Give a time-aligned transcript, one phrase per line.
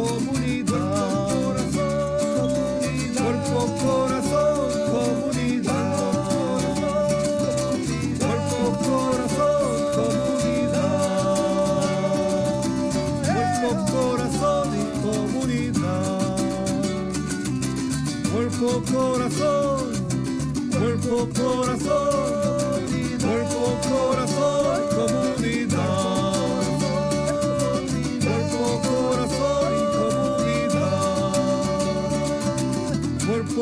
[0.00, 0.89] comunidad.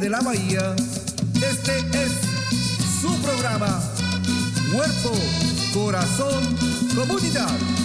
[0.00, 0.74] de la bahía,
[1.34, 2.12] este es
[3.00, 3.82] su programa.
[4.72, 5.12] Cuerpo,
[5.74, 6.42] corazón,
[6.94, 7.79] comunidad.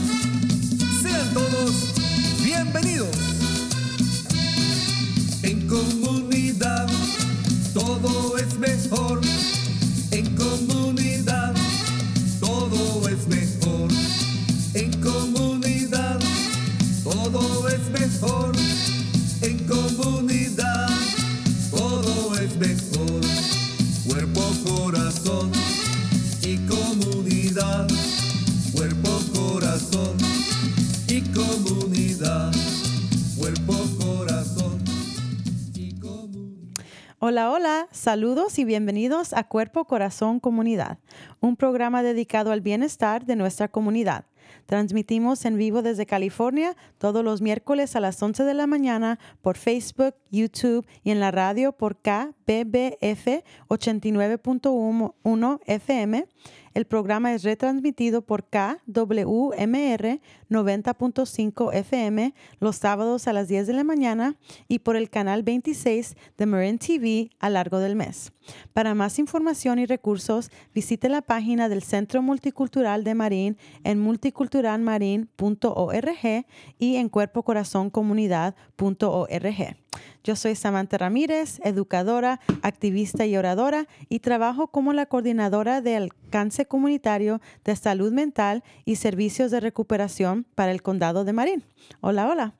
[37.19, 40.97] Hola, hola, saludos y bienvenidos a Cuerpo, Corazón, Comunidad,
[41.39, 44.25] un programa dedicado al bienestar de nuestra comunidad.
[44.65, 49.55] Transmitimos en vivo desde California todos los miércoles a las 11 de la mañana por
[49.55, 56.27] Facebook, YouTube y en la radio por KBBF 89.1 FM.
[56.75, 60.19] El programa es retransmitido por KWMR
[60.49, 64.35] 90.5 FM los sábados a las 10 de la mañana
[64.67, 68.34] y por el canal 26 de Marin TV a largo del mes.
[68.73, 76.45] Para más información y recursos, visite la página del Centro Multicultural de Marín en multiculturalmarin.org
[76.79, 79.75] y en cuerpocorazoncomunidad.org.
[80.23, 86.65] Yo soy Samantha Ramírez, educadora, activista y oradora y trabajo como la coordinadora de alcance
[86.65, 91.63] comunitario de salud mental y servicios de recuperación para el condado de Marín.
[92.01, 92.55] Hola, hola.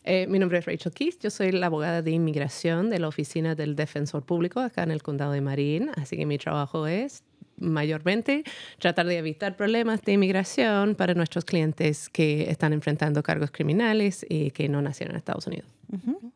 [0.04, 3.56] Eh, mi nombre es Rachel Keith, yo soy la abogada de inmigración de la Oficina
[3.56, 7.24] del Defensor Público acá en el Condado de Marín, así que mi trabajo es
[7.58, 8.44] mayormente
[8.78, 14.52] tratar de evitar problemas de inmigración para nuestros clientes que están enfrentando cargos criminales y
[14.52, 15.75] que no nacieron en Estados Unidos.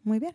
[0.05, 0.35] Muy bien.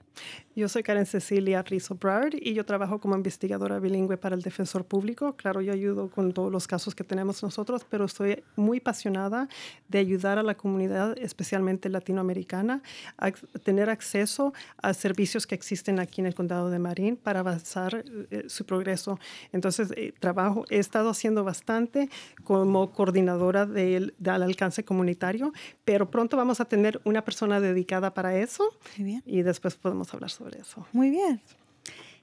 [0.55, 4.85] Yo soy Karen Cecilia Rizzo Broward y yo trabajo como investigadora bilingüe para el defensor
[4.85, 5.35] público.
[5.37, 9.47] Claro, yo ayudo con todos los casos que tenemos nosotros, pero estoy muy apasionada
[9.87, 12.81] de ayudar a la comunidad, especialmente latinoamericana,
[13.17, 13.31] a
[13.63, 18.45] tener acceso a servicios que existen aquí en el condado de Marín para avanzar eh,
[18.47, 19.19] su progreso.
[19.51, 22.09] Entonces, eh, trabajo, he estado haciendo bastante
[22.43, 25.53] como coordinadora del, del alcance comunitario,
[25.85, 28.71] pero pronto vamos a tener una persona dedicada para eso
[29.05, 29.23] bien.
[29.25, 30.85] y después podemos hablar sobre eso.
[30.91, 31.39] Muy bien.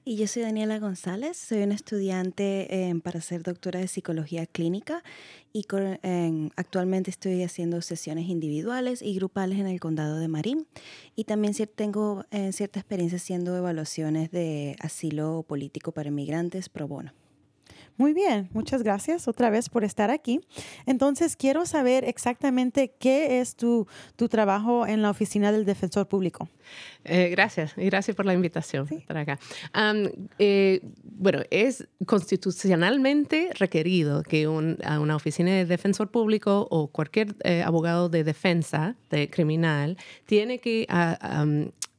[0.05, 5.01] Y yo soy Daniela González, soy una estudiante eh, para ser doctora de psicología clínica
[5.53, 5.63] y
[6.03, 10.67] en- actualmente estoy haciendo sesiones individuales y grupales en el condado de Marín.
[11.15, 17.13] Y también tengo eh, cierta experiencia haciendo evaluaciones de asilo político para inmigrantes pro bono.
[17.97, 20.41] Muy bien, muchas gracias otra vez por estar aquí.
[20.87, 26.49] Entonces, quiero saber exactamente qué es tu, tu trabajo en la oficina del defensor público.
[27.03, 29.39] Eh, gracias, y gracias por la invitación para estar acá.
[30.39, 37.35] Eh, bueno, es constitucionalmente requerido que un- a una oficina de defensor público o cualquier
[37.43, 41.45] eh, abogado de defensa de criminal tiene que ah,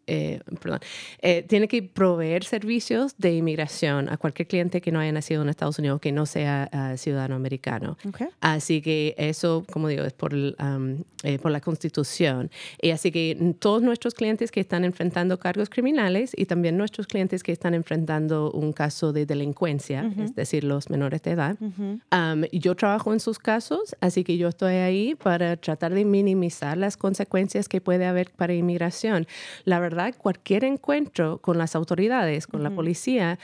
[0.06, 0.81] eh, perdón,
[1.23, 5.49] eh, tiene que proveer servicios de inmigración a cualquier cliente que no haya nacido en
[5.49, 7.97] Estados Unidos, que no sea ah, ciudadano americano.
[8.06, 8.29] Okay.
[8.41, 12.51] Así que eso, como digo, es por, um, eh, por la Constitución.
[12.81, 17.43] Y así que todos nuestros clientes que están enfrentando cargos criminales y también nuestros clientes
[17.43, 22.75] que están enfrentando un caso de delincuencia, es decir, los menores de edad, um, yo
[22.75, 27.69] trabajo en sus casos, así que yo estoy ahí para tratar de minimizar las consecuencias
[27.69, 29.27] que puede haber para inmigración.
[29.65, 33.38] La verdad, cualquier encuentro con las autoridades, con la policía,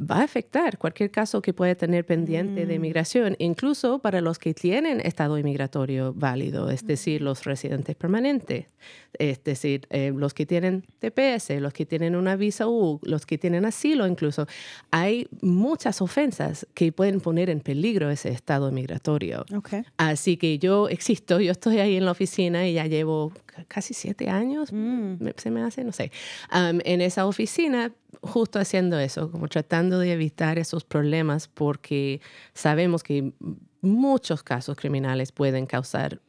[0.00, 4.54] va a afectar cualquier caso que pueda tener pendiente de inmigración, incluso para los que
[4.54, 8.66] tienen estado inmigratorio válido, es decir, los residentes permanentes,
[9.18, 13.38] es decir, eh, los que tienen TPS, los que tienen una visa U, los que
[13.38, 14.46] tienen asilo incluso.
[14.90, 19.44] Hay muchas ofensas que pueden poner en peligro ese estado migratorio.
[19.54, 19.82] Okay.
[19.96, 23.32] Así que yo existo, yo estoy ahí en la oficina y ya llevo
[23.68, 26.10] casi siete años, me- se me hace, no sé,
[26.52, 27.92] en esa oficina
[28.22, 32.20] justo haciendo eso, como tratando de evitar esos problemas porque
[32.54, 33.32] sabemos que
[33.80, 36.20] muchos casos criminales pueden causar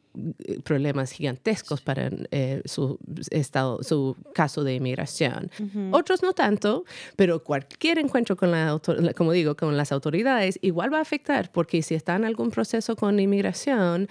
[0.46, 2.98] eh, problemas gigantescos para eh, su
[3.30, 5.50] estado, su caso de inmigración.
[5.92, 6.84] Otros no tanto,
[7.16, 8.78] pero cualquier encuentro con la-
[9.14, 12.96] como digo, con las autoridades igual va a afectar porque si está en algún proceso
[12.96, 14.08] con inmigración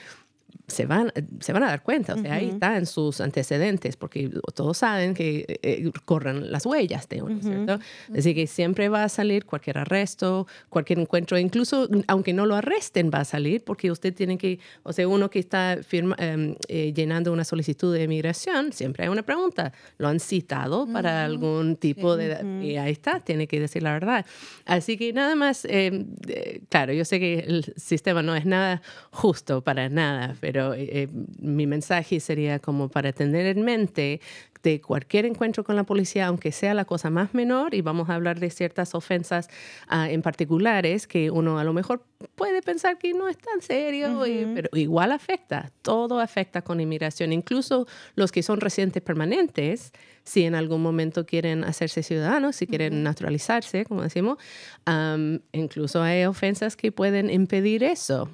[0.67, 4.77] se van, se van a dar cuenta, o sea, ahí están sus antecedentes, porque todos
[4.79, 7.79] saben que eh, eh, corren las huellas de uno, ¿cierto?
[8.17, 13.12] Así que siempre va a salir cualquier arresto, cualquier encuentro, incluso aunque no lo arresten,
[13.13, 16.91] va a salir, porque usted tiene que, o sea, uno que está firma- em, eh,
[16.95, 22.17] llenando una solicitud de migración, siempre hay una pregunta, ¿lo han citado para algún tipo
[22.17, 22.38] de...
[22.63, 24.25] Y ahí está, tiene que decir la verdad.
[24.65, 28.81] Así que nada más, em, eh, claro, yo sé que el sistema no es nada
[29.12, 31.07] justo para nada, pero eh,
[31.40, 34.22] mi mensaje sería como para tener en mente
[34.63, 38.16] de cualquier encuentro con la policía, aunque sea la cosa más menor, y vamos a
[38.16, 39.48] hablar de ciertas ofensas
[39.88, 42.04] ah, en particulares que uno a lo mejor
[42.34, 47.31] puede pensar que no es tan serio, y- pero igual afecta, todo afecta con inmigración,
[47.31, 47.86] incluso
[48.16, 49.92] los que son residentes permanentes,
[50.25, 54.38] si en algún momento quieren hacerse ciudadanos, si quieren naturalizarse, como decimos,
[54.86, 58.27] am, incluso hay ofensas que pueden impedir eso.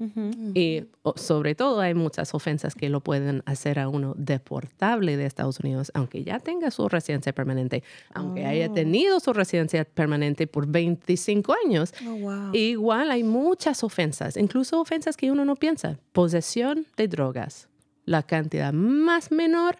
[0.55, 5.25] Y o- sobre todo hay muchas ofensas que lo pueden hacer a uno deportable de
[5.25, 7.83] Estados Unidos, aunque ya tenga su residencia permanente,
[8.13, 11.93] aunque haya tenido su residencia permanente por 25 años.
[12.07, 12.53] Oh, wow.
[12.53, 15.99] Igual hay muchas ofensas, incluso ofensas que uno no piensa.
[16.13, 17.67] Posesión de drogas,
[18.05, 19.75] la cantidad más menor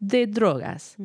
[0.00, 0.96] de drogas.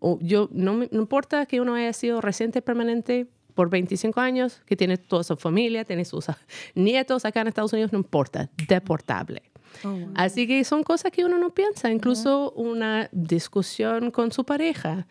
[0.00, 4.62] O yo, no me no importa que uno haya sido residente permanente por 25 años,
[4.66, 6.26] que tiene toda su familia, tiene sus
[6.74, 9.42] nietos acá en Estados Unidos, no importa, deportable.
[10.14, 15.06] Así que son cosas que uno no piensa, incluso una discusión con su pareja.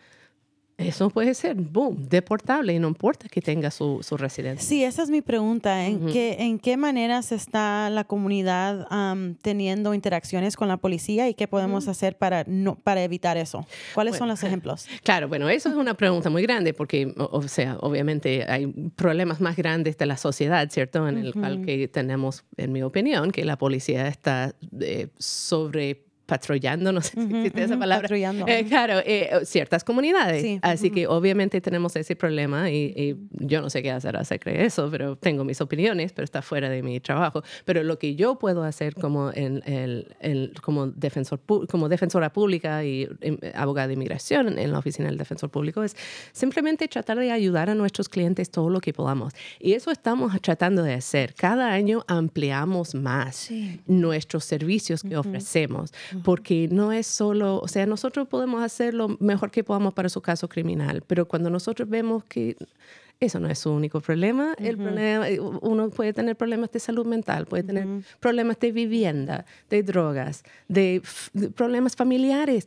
[0.80, 4.66] Eso puede ser, boom, deportable y no importa que tenga su, su residencia.
[4.66, 5.86] Sí, esa es mi pregunta.
[5.86, 8.86] ¿En, qué, ¿En qué maneras está la comunidad
[9.42, 13.66] teniendo interacciones con la policía y qué podemos hacer para, no, para evitar eso?
[13.94, 14.86] ¿Cuáles son los ejemplos?
[15.02, 19.40] Claro, bueno, eso es una pregunta muy grande porque, o, o sea, obviamente hay problemas
[19.40, 21.08] más grandes de la sociedad, ¿cierto?
[21.08, 26.92] En el cual que tenemos, en mi opinión, que la policía está eh, sobre patrullando,
[26.92, 28.02] no sé si existe esa palabra.
[28.02, 28.46] patrullando.
[28.48, 30.42] Eh, claro, eh, ciertas comunidades.
[30.42, 30.58] Sí.
[30.62, 34.64] Así que obviamente tenemos ese problema y, y yo no sé qué hacer acerca de
[34.64, 37.42] eso, pero tengo mis opiniones, pero está fuera de mi trabajo.
[37.64, 39.62] Pero lo que yo puedo hacer como, el,
[40.20, 45.18] el- como, defensor, como defensora pública y em, abogada de inmigración en la oficina del
[45.18, 45.96] defensor público es
[46.32, 49.32] simplemente tratar de ayudar a nuestros clientes todo lo que podamos.
[49.58, 51.34] Y eso estamos tratando de hacer.
[51.34, 53.80] Cada año ampliamos más Sí.
[53.86, 59.50] nuestros servicios que ofrecemos, porque no es solo, o sea, nosotros podemos hacer lo mejor
[59.50, 62.56] que podamos para su caso criminal, pero cuando nosotros vemos que
[63.20, 65.26] eso no es su único problema, el problema,
[65.60, 67.86] uno puede tener problemas de salud mental, puede tener
[68.18, 71.02] problemas de vivienda, de drogas, de,
[71.34, 72.66] de problemas familiares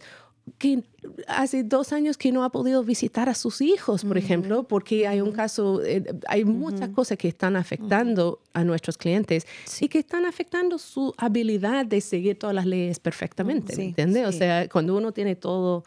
[0.57, 0.83] que
[1.27, 5.21] hace dos años que no ha podido visitar a sus hijos, por ejemplo, porque hay
[5.21, 9.45] un caso, eh, hay muchas cosas que están afectando a nuestros clientes
[9.79, 14.27] y que están afectando su habilidad de seguir todas las leyes perfectamente, Sí, ¿me entiendes?
[14.27, 14.39] O sí.
[14.39, 15.83] sea, cuando uno tiene todo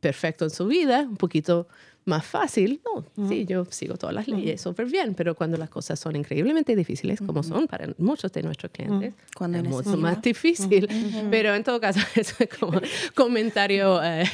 [0.00, 1.68] perfecto en su vida, un poquito
[2.04, 5.98] más fácil, no, sí, yo sigo todas las leyes súper bien, pero cuando las cosas
[5.98, 10.88] son increíblemente difíciles, como son para muchos de nuestros clientes, Cuando es mucho más difícil.
[11.30, 12.80] Pero en todo caso, eso es como
[13.14, 14.24] comentario eh,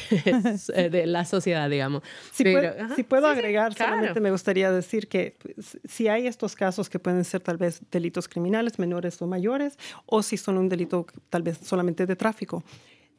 [0.90, 2.02] de la sociedad, digamos.
[2.32, 3.92] Si, Pero, puedo, ajá, si puedo sí, sí, agregar, claro.
[3.94, 7.82] solamente me gustaría decir que pues, si hay estos casos que pueden ser tal vez
[7.90, 12.62] delitos criminales menores o mayores, o si son un delito tal vez solamente de tráfico,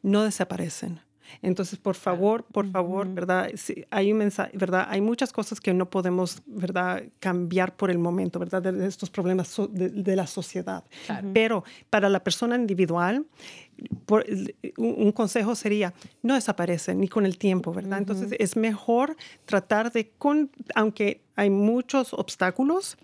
[0.02, 1.00] no desaparecen.
[1.42, 3.50] Entonces, por favor, por favor, ¿verdad?
[3.56, 4.86] Si hay un mensaje, ¿verdad?
[4.88, 7.02] Hay muchas cosas que no podemos, ¿verdad?
[7.20, 8.62] Cambiar por el momento, ¿verdad?
[8.62, 10.84] De, de estos problemas so- de, de la sociedad.
[11.34, 13.26] Pero para la persona individual,
[14.06, 14.24] por-
[14.76, 17.98] un, un consejo sería, no desaparecen ni con el tiempo, ¿verdad?
[17.98, 22.96] Entonces, es mejor tratar de, con, aunque hay muchos obstáculos,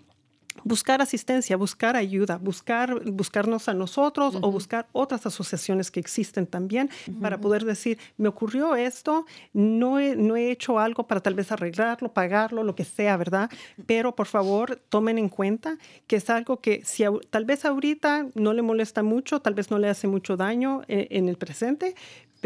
[0.63, 6.89] buscar asistencia, buscar ayuda, buscar, buscarnos a nosotros o buscar otras asociaciones que existen también
[7.21, 11.51] para poder decir, me ocurrió esto, no he, no he hecho algo para tal vez
[11.51, 13.49] arreglarlo, pagarlo, lo que sea, ¿verdad?
[13.85, 18.53] Pero por favor, tomen en cuenta que es algo que si tal vez ahorita no
[18.53, 21.95] le molesta mucho, tal vez no le hace mucho daño eh, en el presente,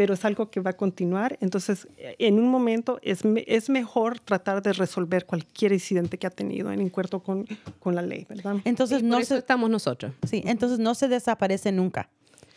[0.00, 1.36] pero es algo que va a continuar.
[1.42, 6.30] Entonces, eh, en un momento es, es mejor tratar de resolver cualquier incidente que ha
[6.30, 7.46] tenido en encuentro con,
[7.80, 8.56] con la ley, ¿verdad?
[8.64, 10.14] Entonces Y por no eso se, estamos nosotros.
[10.26, 12.08] sí, entonces no se desaparece nunca.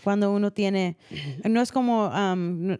[0.04, 0.98] Cuando uno tiene,
[1.50, 2.12] no es como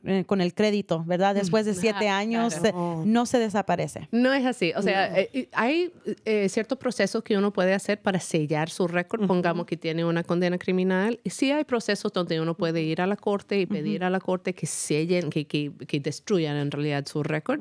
[0.04, 1.36] eh, con el crédito, ¿verdad?
[1.36, 3.04] Después de siete Ah, años claro.
[3.06, 4.08] no se desaparece.
[4.12, 4.74] No es así.
[4.76, 5.92] O sea, eh, eh, hay
[6.26, 9.26] eh, ciertos procesos que uno puede hacer para sellar su récord.
[9.26, 11.20] Pongamos que tiene una condena criminal.
[11.26, 14.54] Sí hay procesos donde uno puede ir a la corte y pedir a la corte
[14.54, 17.60] que sellen, que, que, que destruyan en realidad su récord.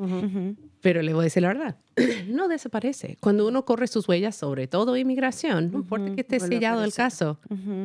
[0.82, 1.76] Pero le voy a decir la verdad,
[2.26, 3.16] no desaparece.
[3.20, 7.38] Cuando uno corre sus huellas, sobre todo inmigración, no importa que esté sellado el caso,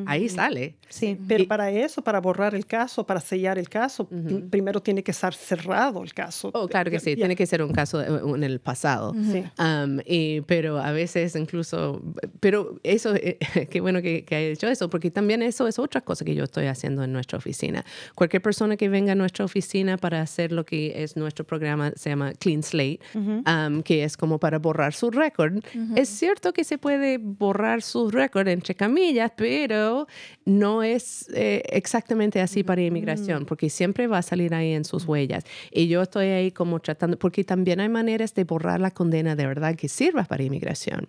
[0.07, 0.75] ahí sale.
[0.89, 1.17] Sí.
[1.27, 5.03] Pero Y- para eso, para borrar el caso, para sellar el caso, prim- primero tiene
[5.03, 6.49] que estar cerrado el caso.
[6.53, 7.15] Oh, claro que sí, Ya.
[7.17, 9.13] tiene que ser un caso eh, en el pasado.
[9.31, 9.43] Sí.
[9.59, 12.01] Um, y, pero a veces incluso,
[12.39, 13.37] pero eso, eh,
[13.69, 16.45] qué bueno que, que haya dicho eso, porque también eso es otra cosa que yo
[16.45, 17.85] estoy haciendo en nuestra oficina.
[18.15, 22.09] Cualquier persona que venga a nuestra oficina para hacer lo que es nuestro programa, se
[22.09, 25.63] llama Clean Slate, um, que es como para borrar su récord.
[25.95, 30.07] Es cierto que se puede borrar su récord entre camillas, pero
[30.45, 35.05] no es eh, exactamente así para inmigración, porque siempre va a salir ahí en sus
[35.05, 35.43] huellas.
[35.71, 39.45] Y yo estoy ahí como tratando, porque también hay maneras de borrar la condena de
[39.45, 41.07] verdad que sirva para inmigración.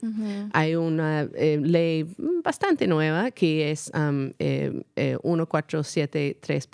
[0.52, 2.06] Hay una eh, ley
[2.42, 6.68] bastante nueva que es um, eh, eh, 1473.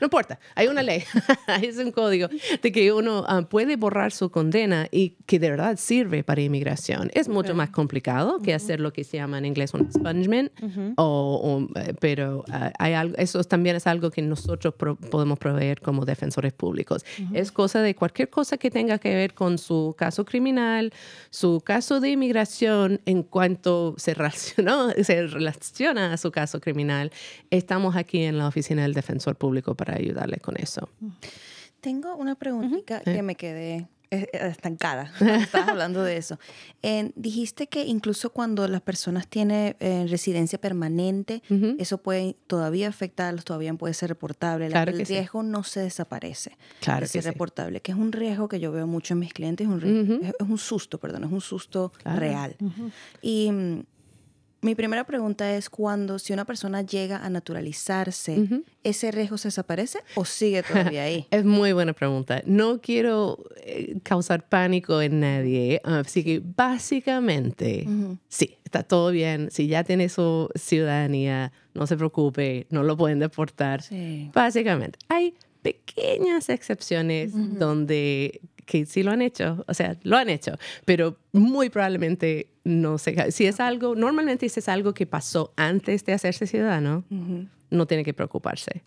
[0.00, 1.02] No importa, hay una ley,
[1.62, 2.28] es un código
[2.62, 7.10] de que uno ah, puede borrar su condena y que de verdad sirve para inmigración.
[7.14, 10.50] Es mucho más complicado que hacer lo que se llama en inglés un expungement,
[10.96, 15.38] o, o, eh, pero ah, hay algo, eso también es algo que nosotros pro- podemos
[15.38, 17.04] proveer como defensores públicos.
[17.32, 20.92] Es cosa de cualquier cosa que tenga que ver con su caso criminal,
[21.30, 27.10] su caso de inmigración en cuanto se, relacionó, se relaciona a su caso criminal.
[27.50, 30.88] Estamos aquí en la oficina del defensor público para ayudarle con eso.
[31.80, 35.10] Tengo una preguntita que me quedé eh, eh, estancada.
[35.18, 36.38] cuando Estabas hablando de eso.
[36.82, 41.42] Eh, dijiste que incluso cuando las personas tienen eh, residencia permanente,
[41.78, 44.66] eso puede todavía afectarlos, todavía puede ser reportable.
[44.68, 45.14] La- Claro el que sí.
[45.14, 46.56] riesgo no se desaparece.
[46.80, 47.28] Claro es que sí.
[47.28, 50.34] reportable, que es un riesgo que yo veo mucho en mis clientes, es un, es
[50.48, 52.54] un susto, perdón, es un susto real.
[53.22, 53.82] Y mm,
[54.64, 59.98] Mi primera pregunta es cuando si una persona llega a naturalizarse, ¿ese riesgo se desaparece
[60.14, 61.26] o sigue todavía ahí?
[61.32, 62.42] Es muy buena pregunta.
[62.46, 67.88] No quiero eh, causar pánico en nadie, así que básicamente
[68.28, 69.50] sí, está todo bien.
[69.50, 73.82] Si ya tiene su ciudadanía, no se preocupe, no lo pueden deportar.
[73.82, 74.30] Sí.
[74.32, 80.52] Básicamente, hay pequeñas excepciones donde que sí lo han hecho, o sea, lo han hecho,
[80.84, 83.32] pero muy probablemente no sé.
[83.32, 87.04] Si es algo, normalmente si es algo que pasó antes de hacerse ciudadano,
[87.70, 88.82] no tiene que preocuparse.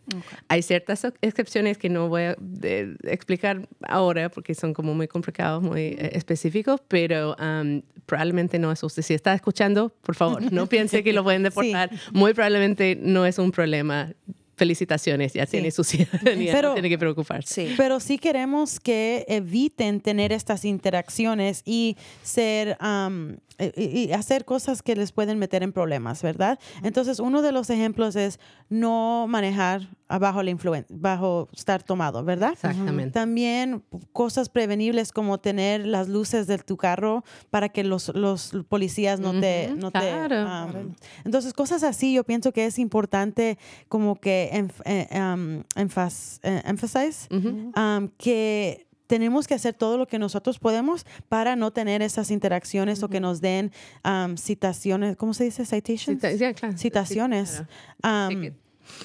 [0.48, 5.08] Hay ciertas ex- excepciones que no voy a de- explicar ahora porque son como muy
[5.08, 9.02] complicados, muy eh, específicos, pero um, probablemente no es usted.
[9.02, 11.90] Si está escuchando, por favor, no piense que lo pueden deportar.
[12.14, 14.14] Muy probablemente no es un problema.
[14.56, 17.68] Felicitaciones, ya tiene su ciudadanía, Pero- no tiene que preocuparse.
[17.68, 17.74] Sí.
[17.78, 24.82] Pero sí queremos que eviten tener estas interacciones y ser am, y- y hacer cosas
[24.82, 26.60] que les pueden meter en problemas, ¿verdad?
[26.84, 32.52] Entonces, uno de los ejemplos es no manejar bajo la influencia, bajo estar tomado, ¿verdad?
[32.54, 33.12] Exactamente.
[33.12, 33.84] También
[34.14, 39.40] cosas prevenibles como tener las luces de tu carro para que los, los policías no
[39.40, 39.74] te...
[39.76, 40.36] No te, claro.
[40.48, 40.94] am,
[41.24, 43.58] entonces, cosas así yo pienso que es importante
[43.88, 47.72] como que enf- eh, am, enfas- eh, emphasize Ujú.
[47.74, 53.04] am, que tenemos que hacer todo lo que nosotros podemos para no tener esas interacciones
[53.04, 53.72] o que nos den
[54.04, 55.66] am, citaciones, ¿cómo se dice?
[55.66, 56.22] Citations.
[56.22, 56.78] Cita- claro.
[56.78, 57.64] Citaciones.
[58.02, 58.56] Claro.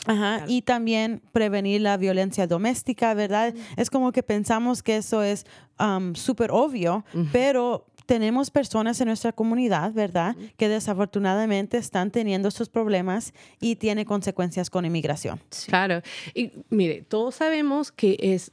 [0.07, 3.54] Ajá, y también prevenir la violencia doméstica, ¿verdad?
[3.76, 5.47] Es como que pensamos que eso es
[5.78, 10.37] am, súper obvio, pero tenemos personas en nuestra comunidad, ¿verdad?
[10.59, 15.40] Que desafortunadamente están teniendo estos problemas y tiene consecuencias con inmigración.
[15.66, 16.02] Claro.
[16.35, 18.50] Y mire, todos sabemos que es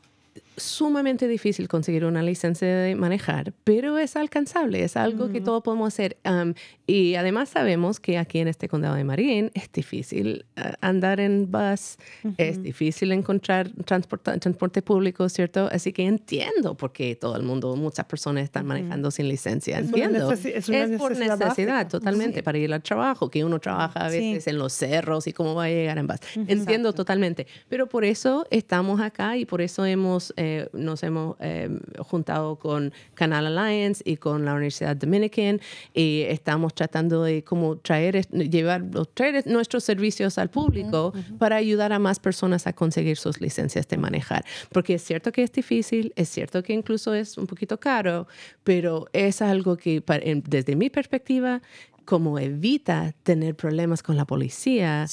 [0.57, 5.87] sumamente difícil conseguir una licencia de manejar, pero es alcanzable, es algo que todos podemos
[5.93, 6.17] hacer.
[6.25, 6.53] Um,
[6.87, 11.51] y además sabemos que aquí en este condado de Marin es difícil uh, andar en
[11.51, 11.97] bus,
[12.37, 15.69] es difícil encontrar transporta- transporte público, ¿cierto?
[15.71, 19.77] Así que entiendo por qué todo el mundo, muchas personas están manejando sin licencia.
[19.79, 20.31] Es Entiendo.
[20.31, 24.09] necesi- es una por necesidad necesidad, totalmente, para ir al trabajo, que uno trabaja a
[24.09, 24.17] Sí.
[24.17, 26.17] veces en los cerros y cómo va a llegar en bus.
[26.47, 27.45] Entiendo totalmente.
[27.69, 32.91] Pero por eso estamos acá y por eso hemos, eh, nos hemos eh, juntado con
[33.13, 35.59] Canal Alliance y con la Universidad Dominican
[35.93, 41.99] y estamos tratando de cómo traer, llevar, traer nuestros servicios al público para ayudar a
[41.99, 44.43] más personas a conseguir sus licencias de manejar.
[44.71, 48.27] Porque es cierto que es difícil, es cierto que incluso es un poquito caro,
[48.63, 50.03] pero es algo que
[50.45, 51.61] desde mi perspectiva
[52.05, 55.05] como evita tener problemas con la policía,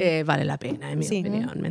[0.00, 1.20] eh, vale la pena, en mi Sí.
[1.20, 1.68] opinión, ¿me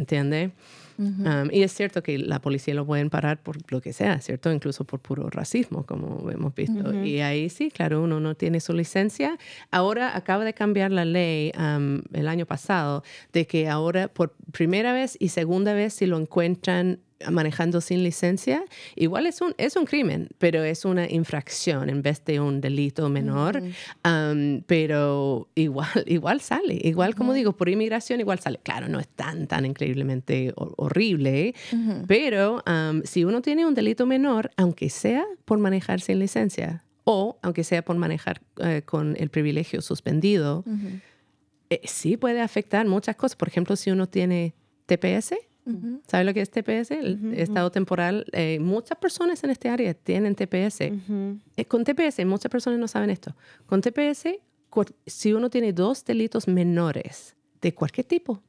[0.97, 4.51] Um, y es cierto que la policía lo pueden parar por lo que sea, ¿cierto?
[4.51, 6.93] Incluso por puro racismo, como hemos visto.
[7.03, 9.38] Y ahí sí, claro, uno no tiene su licencia.
[9.71, 14.93] Ahora acaba de cambiar la ley um, el año pasado de que ahora por primera
[14.93, 16.99] vez y segunda vez si lo encuentran
[17.31, 18.63] manejando sin licencia,
[18.95, 23.09] igual es un, es un crimen, pero es una infracción en vez de un delito
[23.09, 23.62] menor.
[24.05, 28.59] Um, pero igual, igual sale, igual como digo, por inmigración igual sale.
[28.63, 31.53] Claro, no es tan, tan increíblemente hor- horrible,
[32.07, 37.38] pero um, si uno tiene un delito menor, aunque sea por manejar sin licencia o
[37.41, 40.63] aunque sea por manejar eh, con el privilegio suspendido,
[41.69, 43.36] eh, sí puede afectar muchas cosas.
[43.36, 44.53] Por ejemplo, si uno tiene
[44.86, 45.33] TPS,
[46.08, 46.91] ¿sabe lo que es TPS?
[46.91, 48.26] El estado temporal.
[48.32, 50.82] eh, muchas personas en este área tienen TPS.
[50.82, 53.36] Eh, con TPS, muchas personas no saben esto.
[53.65, 54.28] Con TPS,
[55.06, 58.41] si uno tiene dos delitos menores de cualquier tipo,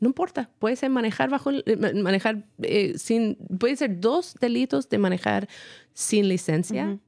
[0.00, 4.88] no importa, puede ser manejar bajo, eh, ma- manejar eh, sin, puede ser dos delitos
[4.88, 5.48] de manejar
[5.92, 6.98] sin licencia,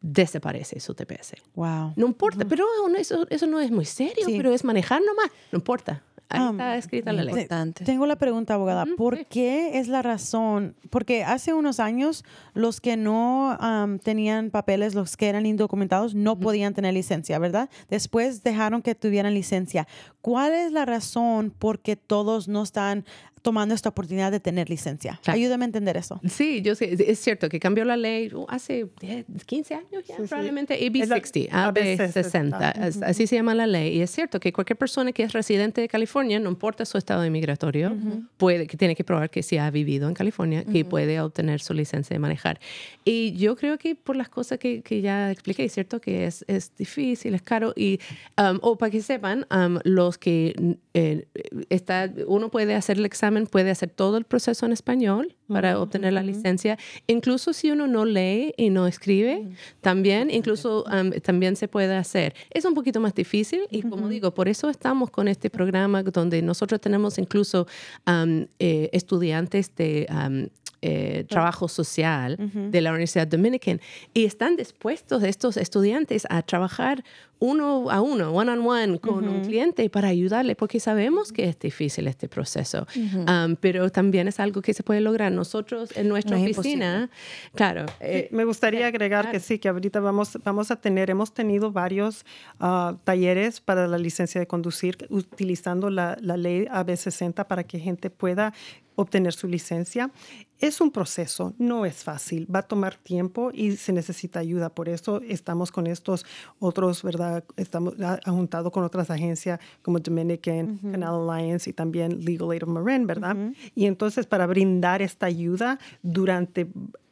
[0.00, 1.34] desaparece su TPS.
[1.54, 1.92] Wow.
[1.96, 2.64] No importa, pero
[2.96, 4.34] eso, eso no es muy serio, Sí.
[4.36, 6.02] pero es manejar nomás, no importa.
[6.30, 7.32] Ahí Ah, está escrita la ley.
[7.34, 7.84] Importante.
[7.84, 8.84] Tengo la pregunta, abogada.
[8.96, 9.26] ¿Por sí.
[9.30, 10.76] qué es la razón?
[10.90, 16.38] Porque hace unos años los que no am, tenían papeles, los que eran indocumentados, no
[16.38, 17.70] podían tener licencia, ¿verdad?
[17.88, 19.88] Después dejaron que tuvieran licencia.
[20.20, 23.04] ¿Cuál es la razón por qué todos no están
[23.40, 25.20] tomando esta oportunidad de tener licencia?
[25.22, 25.38] Claro.
[25.38, 26.20] Ayúdame a entender eso.
[26.28, 30.16] Sí, yo sé, es cierto que cambió la ley uh, hace 10, 15 años ya,
[30.16, 30.28] Sí, sí.
[30.28, 32.82] probablemente AB Es la- 60, AB 60, AB60.
[32.82, 33.96] as- así se llama la ley.
[33.96, 37.24] Y es cierto que cualquier persona que es residente de California, no importa su estado
[37.24, 37.96] inmigratorio,
[38.36, 41.74] puede, que tiene que probar que sí ha vivido en California, que puede obtener su
[41.74, 42.60] licencia de manejar.
[43.04, 46.44] Y yo creo que por las cosas que, que ya expliqué, es cierto que es,
[46.48, 47.72] es difícil, es caro.
[47.76, 48.00] Y,
[48.36, 51.26] um, o para que sepan, um, los que eh,
[51.68, 56.12] está, uno puede hacer el examen puede hacer todo el proceso en español para obtener
[56.12, 56.78] la licencia.
[57.06, 59.48] Incluso si uno no lee y no escribe,
[59.80, 62.34] también, incluso um, también se puede hacer.
[62.50, 66.42] Es un poquito más difícil y como digo, por eso estamos con este programa donde
[66.42, 67.66] nosotros tenemos incluso
[68.06, 70.48] um, eh, estudiantes de um,
[70.82, 73.80] eh, trabajo social de la Universidad Dominican
[74.14, 77.04] y están dispuestos estos estudiantes a trabajar
[77.40, 81.58] uno a uno, one on one con un cliente para ayudarle, porque sabemos que es
[81.58, 85.30] difícil este proceso, um, pero también es algo que se puede lograr.
[85.30, 87.10] Nosotros en nuestra oficina,
[87.54, 87.86] claro.
[88.00, 92.24] Eh, me gustaría agregar que sí, que ahorita vamos, vamos a tener, hemos tenido varios
[92.58, 98.10] ah, talleres para la licencia de conducir utilizando la, la ley AB60 para que gente
[98.10, 98.52] pueda
[98.98, 100.10] obtener su licencia.
[100.58, 104.70] Es un proceso, no es fácil, va a tomar tiempo y se necesita ayuda.
[104.70, 106.26] Por eso estamos con estos
[106.58, 107.44] otros, ¿verdad?
[107.56, 107.94] Estamos
[108.26, 113.36] juntados con otras agencias como Dominican Canal Alliance y también Legal Aid of Marin, ¿verdad?
[113.76, 116.68] Y entonces para brindar esta ayuda durante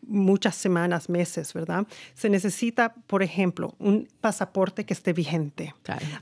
[0.06, 1.86] muchas semanas, meses, ¿verdad?
[2.14, 5.74] Se necesita, por ejemplo, un pasaporte que esté vigente.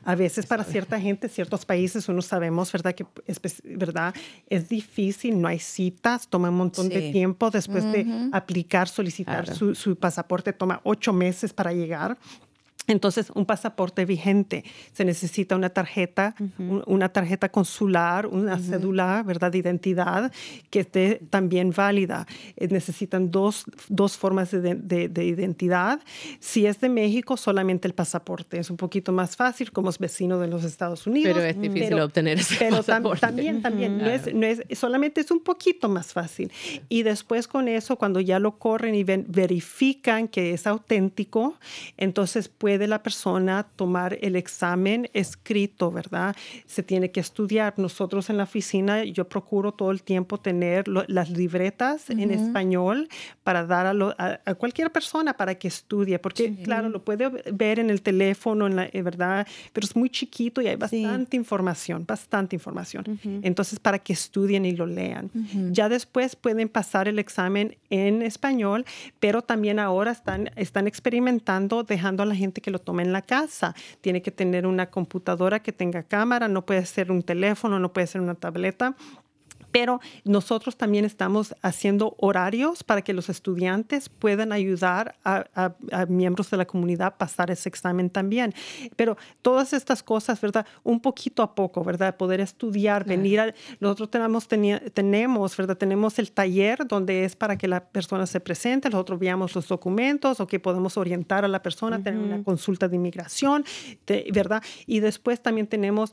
[0.04, 2.94] A veces para cierta gente, ciertos países, uno sabemos, ¿verdad?
[2.94, 4.14] Que es, ¿verdad?
[4.48, 9.74] es difícil, no hay citas, toma un montón de tiempo después de aplicar, solicitar su,
[9.74, 12.16] su pasaporte, toma ocho meses para llegar.
[12.86, 19.58] Entonces, un pasaporte vigente, se necesita una tarjeta, una tarjeta consular, una cédula, ¿verdad?, de
[19.58, 20.32] identidad
[20.70, 22.26] que esté también válida.
[22.56, 26.00] Eh, necesitan dos, dos formas de, de, identidad.
[26.40, 28.58] Si es de México, solamente el pasaporte.
[28.58, 31.32] Es un poquito más fácil, como es vecino de los Estados Unidos.
[31.34, 33.20] Pero es difícil obtener ese pero pasaporte.
[33.20, 36.52] también, también, no, es, no es, solamente es un poquito más fácil.
[36.90, 41.54] Y después con eso, cuando ya lo corren y ven, verifican que es auténtico,
[41.96, 46.34] entonces puede de la persona tomar el examen escrito, ¿verdad?
[46.66, 47.74] Se tiene que estudiar.
[47.76, 53.08] Nosotros en la oficina, yo procuro todo el tiempo tener las libretas en español
[53.44, 57.90] para dar a, a, cualquier persona para que estudie, porque claro, lo puede ver en
[57.90, 59.46] el teléfono, en la, eh, ¿verdad?
[59.72, 63.04] Pero es muy chiquito y hay bastante información, bastante información.
[63.42, 65.30] Entonces, para que estudien y lo lean.
[65.70, 68.84] Ya después pueden pasar el examen en español,
[69.20, 73.20] pero también ahora están, están experimentando, dejando a la gente que lo tome en la
[73.20, 73.74] casa.
[74.00, 78.06] Tiene que tener una computadora que tenga cámara, no puede ser un teléfono, no puede
[78.06, 78.96] ser una tableta
[79.74, 85.74] pero nosotros también estamos haciendo horarios para que los estudiantes puedan ayudar a,
[86.06, 88.54] miembros de la comunidad a pasar ese examen también.
[88.94, 90.64] Pero todas estas cosas, ¿verdad?
[90.84, 92.16] Un poquito a poco, ¿verdad?
[92.16, 93.52] Poder estudiar, venir a...
[93.80, 95.76] Nosotros tenemos, tenemos, ¿verdad?
[95.76, 100.38] Tenemos el taller donde es para que la persona se presente, nosotros veamos los documentos
[100.38, 103.64] o que podemos orientar a la persona, tener una consulta de inmigración,
[104.32, 104.62] ¿verdad?
[104.86, 106.12] Y después también tenemos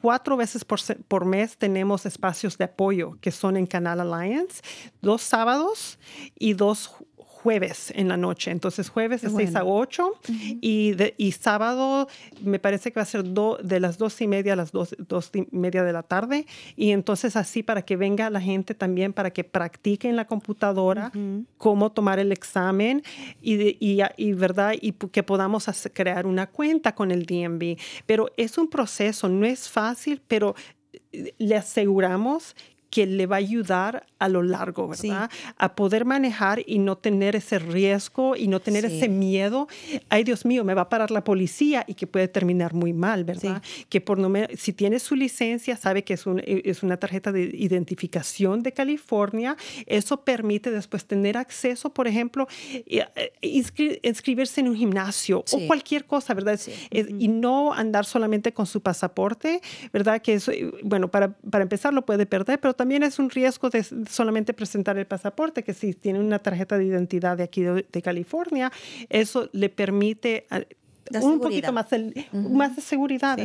[0.00, 4.62] cuatro veces por, mes tenemos espacios de apoyo que son en Canal Alliance,
[5.00, 5.98] dos sábados
[6.38, 6.94] y dos
[7.42, 8.50] jueves en la noche.
[8.50, 10.12] Entonces, jueves de 6 a 8
[10.60, 12.08] y, y sábado
[12.42, 15.30] me parece que va a ser de las dos y media a las dos, dos,
[15.34, 16.46] y media de la tarde.
[16.76, 21.12] Y entonces así para que venga la gente también, para que practique en la computadora
[21.58, 23.02] cómo tomar el examen
[23.40, 24.74] y, y, y, ¿verdad?
[24.80, 27.76] y que podamos crear una cuenta con el DMV.
[28.06, 30.54] Pero es un proceso, no es fácil, pero
[31.12, 32.54] eh, le aseguramos
[32.90, 35.30] que le va a ayudar a lo largo, ¿verdad?
[35.56, 39.68] A poder manejar y no tener ese riesgo y no tener ese miedo.
[40.08, 43.24] Ay, Dios mío, me va a parar la policía y que puede terminar muy mal,
[43.24, 43.62] ¿verdad?
[43.88, 47.32] Que por no si tiene su licencia, sabe que es, un, e, es una tarjeta
[47.32, 49.56] de identificación de California.
[49.86, 56.34] Eso permite después tener acceso, por ejemplo, eh, inscribirse en un gimnasio o cualquier cosa,
[56.34, 56.60] ¿verdad?
[56.90, 59.60] y no andar solamente con su pasaporte,
[59.92, 60.20] ¿verdad?
[60.20, 63.84] Que eso, bueno, para, para empezar lo puede perder, pero también es un riesgo de
[64.08, 68.72] solamente presentar el pasaporte, que si tiene una tarjeta de identidad de aquí de, California,
[69.10, 70.46] eso le permite
[71.22, 71.86] un poquito más,
[72.32, 73.38] más de seguridad.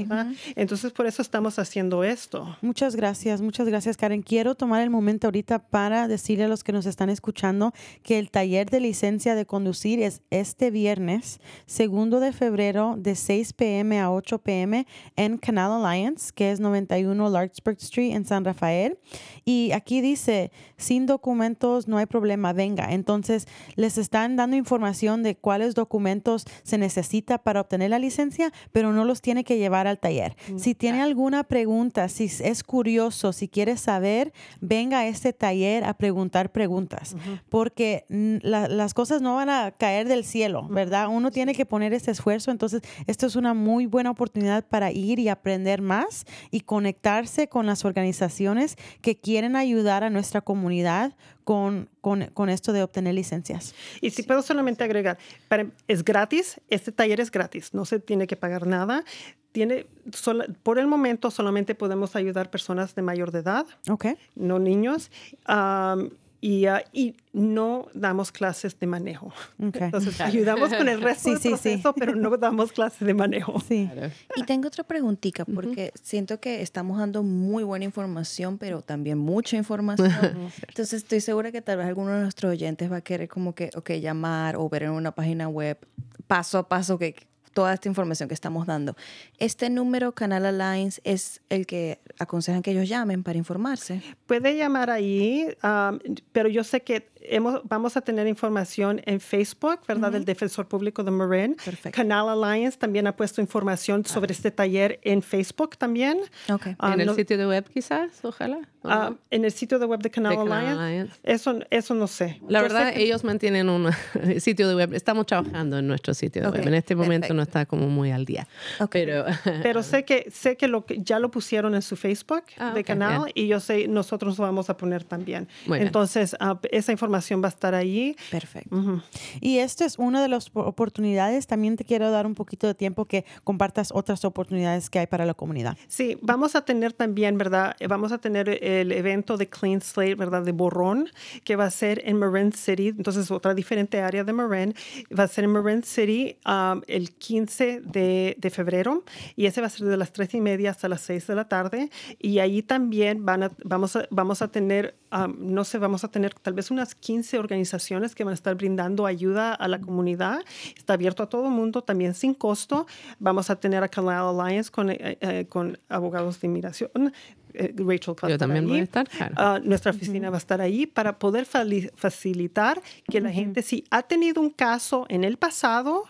[0.56, 2.58] Entonces, por eso estamos haciendo esto.
[2.62, 4.22] Muchas gracias, muchas gracias, Karen.
[4.22, 7.74] Quiero tomar el momento ahorita para decirle a los que nos están escuchando
[8.04, 13.54] que el taller de licencia de conducir es este viernes, segundo de febrero, de 6
[13.54, 14.00] p.m.
[14.00, 14.86] a 8 p.m.
[15.16, 18.98] en Canal Alliance, que es 91 Larkspur Street en San Rafael.
[19.44, 22.92] Y aquí dice, sin documentos no hay problema, venga.
[22.92, 28.52] Entonces, les están dando información de cuáles documentos se necesita para para obtener la licencia,
[28.74, 30.36] pero no los tiene que llevar al taller.
[30.58, 35.94] Si tiene alguna pregunta, si es curioso, si quiere saber, venga a este taller a
[35.94, 37.16] preguntar preguntas,
[37.48, 41.08] porque mm, la- las cosas no van a caer del cielo, ¿verdad?
[41.10, 45.20] Uno tiene que poner este esfuerzo, entonces esto es una muy buena oportunidad para ir
[45.20, 51.14] y aprender más y conectarse con las organizaciones que quieren ayudar a nuestra comunidad
[51.46, 53.76] con, con, con esto de obtener licencias.
[54.02, 58.28] Y si puedo solamente agregar, para- es gratis, este taller es gratis, no se tiene
[58.28, 59.04] que pagar nada.
[59.52, 64.08] Tiene, sola- por el momento solamente podemos ayudar personas de mayor de edad, ¿Ok?
[64.36, 65.12] no niños,
[65.46, 66.10] am,
[66.42, 69.28] y, ah, y no damos clases de manejo.
[69.66, 69.78] Ok.
[69.80, 71.50] Entonces ayudamos con el resto Sí, del sí, sí.
[71.50, 73.60] proceso, pero no damos clases de manejo.
[73.62, 73.90] Sí.
[74.36, 79.56] Y tengo otra preguntita, porque siento que estamos dando muy buena información, pero también mucha
[79.58, 80.12] información.
[80.68, 83.72] Entonces estoy segura que tal vez alguno de nuestros oyentes va a querer como que,
[83.76, 85.80] ok, llamar o ver en una página web
[86.28, 87.16] paso a paso que
[87.56, 88.96] toda esta información que estamos dando.
[89.40, 94.02] Este número Canal Alliance es el que aconsejan que ellos llamen para informarse.
[94.28, 96.00] Puede llamar ahí, am,
[96.34, 100.12] pero yo sé que hemos, vamos a tener información en Facebook, ¿verdad?
[100.12, 101.56] Del Defensor Público de Marin.
[101.64, 101.96] Perfecto.
[101.96, 106.20] Canal Alliance también ha puesto información sobre este taller en Facebook también.
[106.52, 106.68] Ok.
[106.80, 108.58] Ah, en el no- sitio de web quizás, ojalá.
[108.84, 109.18] ¿o ah, no?
[109.32, 110.84] en el sitio de web de Canal, De Canal Alliance.
[110.84, 111.20] Alliance.
[111.24, 112.40] Eso, eso no sé.
[112.48, 113.90] La Yo sé verdad, que- ellos mantienen un
[114.40, 114.94] sitio de web.
[114.94, 116.68] Estamos trabajando en nuestro sitio de Ok, web.
[116.68, 117.34] En este momento perfecto.
[117.34, 118.48] no está como muy al día.
[118.80, 118.92] Ok.
[118.92, 119.26] Pero
[119.64, 122.84] Pero sé que, sé que, lo que ya lo pusieron en su Facebook Ah, de
[122.84, 123.32] canal bien.
[123.36, 125.48] y yo sé, nosotros lo vamos a poner también.
[125.66, 125.80] Muy.
[125.80, 128.16] Entonces, ah, esa información va a estar ahí.
[128.32, 129.02] Perfecto.
[129.42, 131.48] Y esto es una de las po- oportunidades.
[131.48, 135.26] También te quiero dar un poquito de tiempo que compartas otras oportunidades que hay para
[135.26, 135.78] la comunidad.
[135.88, 137.76] Sí, vamos a tener también, ¿verdad?
[137.80, 140.44] Eh, Vamos a tener el evento de Clean Slate, ¿verdad?
[140.44, 141.08] De borrón,
[141.44, 144.74] que va a ser en Marin City, entonces otra diferente área de Marin.
[145.18, 149.04] Va a ser en Marin City um, el 15 de, de febrero
[149.36, 151.48] y ese va a ser de las 3 y media hasta las 6 de la
[151.48, 151.90] tarde.
[152.20, 156.10] Y ahí también van a, vamos, a, vamos a tener, um, no sé, vamos a
[156.10, 160.40] tener tal vez unas 15 organizaciones que van a estar brindando ayuda a la comunidad.
[160.78, 162.86] Está abierto a todo el mundo, también sin costo.
[163.20, 167.14] Vamos a tener a Canal Alliance con, eh, eh, con abogados de inmigración.
[167.58, 168.82] Eh, Rachel va a yo estar también voy ahí.
[168.82, 169.08] a estar.
[169.10, 169.34] Claro.
[169.38, 174.02] Ah, nuestra oficina va a estar ahí para poder facilitar que la gente, si ha
[174.04, 176.06] tenido un caso en el pasado,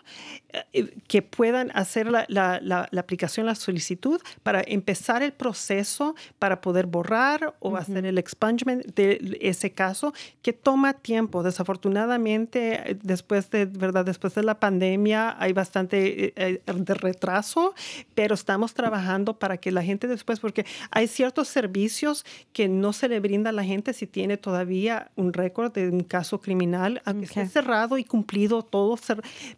[0.74, 6.16] eh, que puedan hacer la, la- la- la aplicación, la solicitud para empezar el proceso
[6.40, 11.44] para poder borrar o hacer el expungement de ese caso, que toma tiempo.
[11.44, 14.06] Desafortunadamente, después de, ¿verdad?
[14.06, 17.74] después de la pandemia hay bastante eh, eh, de retraso,
[18.14, 23.10] pero estamos trabajando para que la gente después, porque hay ciertos servicios que no se
[23.10, 27.26] le brinda a la gente si tiene todavía un récord de un caso criminal, aunque
[27.26, 27.50] esté Ok.
[27.50, 28.98] cerrado y cumplido todo,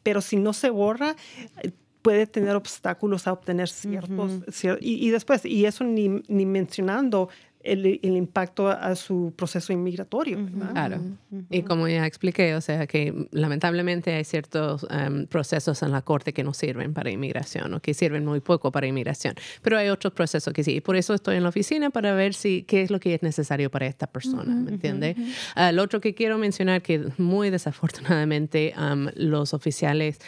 [0.01, 1.15] pero si no se borra,
[2.01, 7.27] puede tener obstáculos a obtener ciertos, cier- y, y después, y eso ni, ni mencionando
[7.71, 10.37] el, el impacto a su proceso inmigratorio.
[10.43, 10.71] ¿verdad?
[10.71, 11.01] Claro.
[11.49, 16.33] Y como ya expliqué, o sea que lamentablemente hay ciertos em, procesos en la corte
[16.33, 19.35] que no sirven para inmigración o que sirven muy poco para inmigración.
[19.61, 20.75] Pero hay otros procesos que sí.
[20.75, 23.23] Y por eso estoy en la oficina para ver si qué es lo que es
[23.23, 25.15] necesario para esta persona, ¿me entiende?
[25.55, 30.19] Ah, lo otro que quiero mencionar que muy desafortunadamente am, los oficiales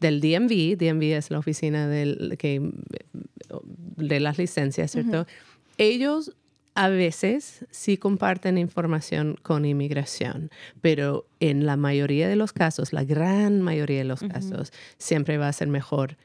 [0.00, 2.70] del DMV, DMV es la oficina del, que,
[3.96, 5.26] de las licencias, ¿cierto?
[5.76, 6.36] Ellos
[6.78, 10.48] a veces sí comparten información con inmigración,
[10.80, 15.48] pero en la mayoría de los casos, la gran mayoría de los casos, siempre va
[15.48, 16.16] a ser mejor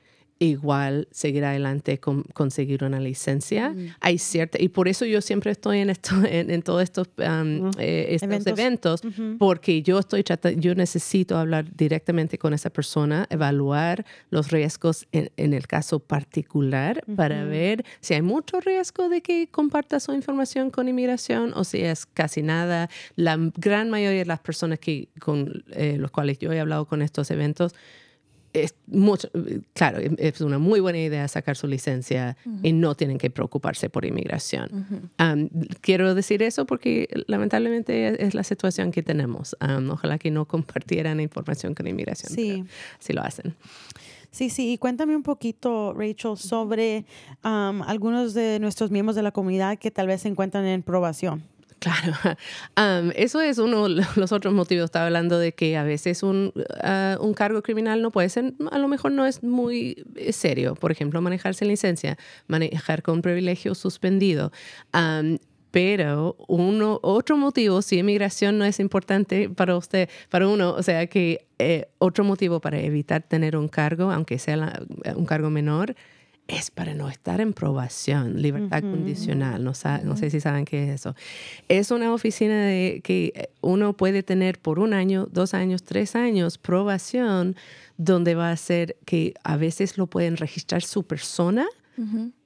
[0.43, 3.75] igual seguir adelante con conseguir una licencia.
[3.99, 7.71] Hay cierta, y por eso yo siempre estoy en, esto, en, en todos estos, um,
[7.77, 8.59] eh, estos Eventos.
[8.59, 9.01] eventos,
[9.39, 15.31] porque yo estoy tratando, yo necesito hablar directamente con esa persona, evaluar los riesgos en,
[15.37, 20.69] en el caso particular para ver si hay mucho riesgo de que comparta su información
[20.71, 22.89] con inmigración o si es casi nada.
[23.15, 27.01] La gran mayoría de las personas que, con eh, los cuales yo he hablado con
[27.01, 27.73] estos eventos,
[28.53, 29.29] es mucho,
[29.73, 34.05] claro, es una muy buena idea sacar su licencia y no tienen que preocuparse por
[34.05, 35.09] inmigración.
[35.19, 35.49] Um,
[35.81, 39.55] quiero decir eso porque lamentablemente es, es la situación que tenemos.
[39.59, 42.33] Um, ojalá que no compartieran información con inmigración.
[42.33, 42.63] Sí.
[42.99, 43.55] sí lo hacen.
[44.33, 47.05] Sí, sí, y cuéntame un poquito, Rachel, sobre
[47.43, 51.43] algunos de nuestros miembros de la comunidad que tal vez se encuentran en probación.
[51.83, 52.13] Claro,
[52.77, 54.85] Um, eso es uno de los otros motivos.
[54.85, 58.77] Estaba hablando de que a veces un, ah, un cargo criminal no puede ser, a
[58.79, 60.75] lo mejor no es muy eh, serio.
[60.75, 62.17] Por ejemplo, manejar sin licencia,
[62.47, 64.51] manejar con privilegio suspendido.
[65.71, 71.07] Pero uno, otro motivo, si inmigración no es importante para usted, para uno, o sea
[71.07, 74.83] que eh, otro motivo para evitar tener un cargo, aunque sea la-
[75.15, 75.95] un cargo menor,
[76.47, 79.63] es para no estar en probación, libertad condicional.
[79.63, 79.71] No,
[80.03, 81.15] no sé si saben qué es eso.
[81.69, 86.57] Es una oficina de, que uno puede tener por un año, dos años, tres años
[86.57, 87.55] probación,
[87.97, 91.65] donde va a ser que a veces lo pueden registrar su persona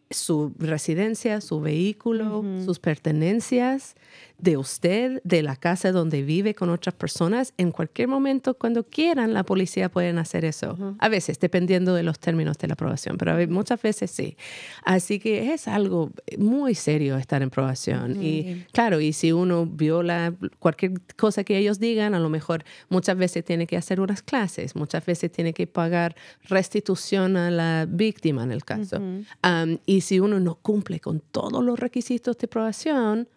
[0.09, 3.95] su residencia, su vehículo, sus pertenencias,
[4.39, 7.53] de usted, de la casa donde vive con otras personas.
[7.57, 10.95] En cualquier momento, cuando quieran, la policía pueden hacer eso.
[10.99, 14.37] A veces, dependiendo de los términos de la aprobación, pero muchas veces sí.
[14.83, 18.23] Así que es algo muy serio estar en probación.
[18.23, 23.17] Y claro, y si uno viola cualquier cosa que ellos digan, a lo mejor muchas
[23.17, 28.43] veces tiene que hacer unas clases, muchas veces tiene que pagar restitución a la víctima
[28.43, 28.97] en el caso.
[28.97, 33.27] Um, y si uno no cumple con todos los requisitos de probación,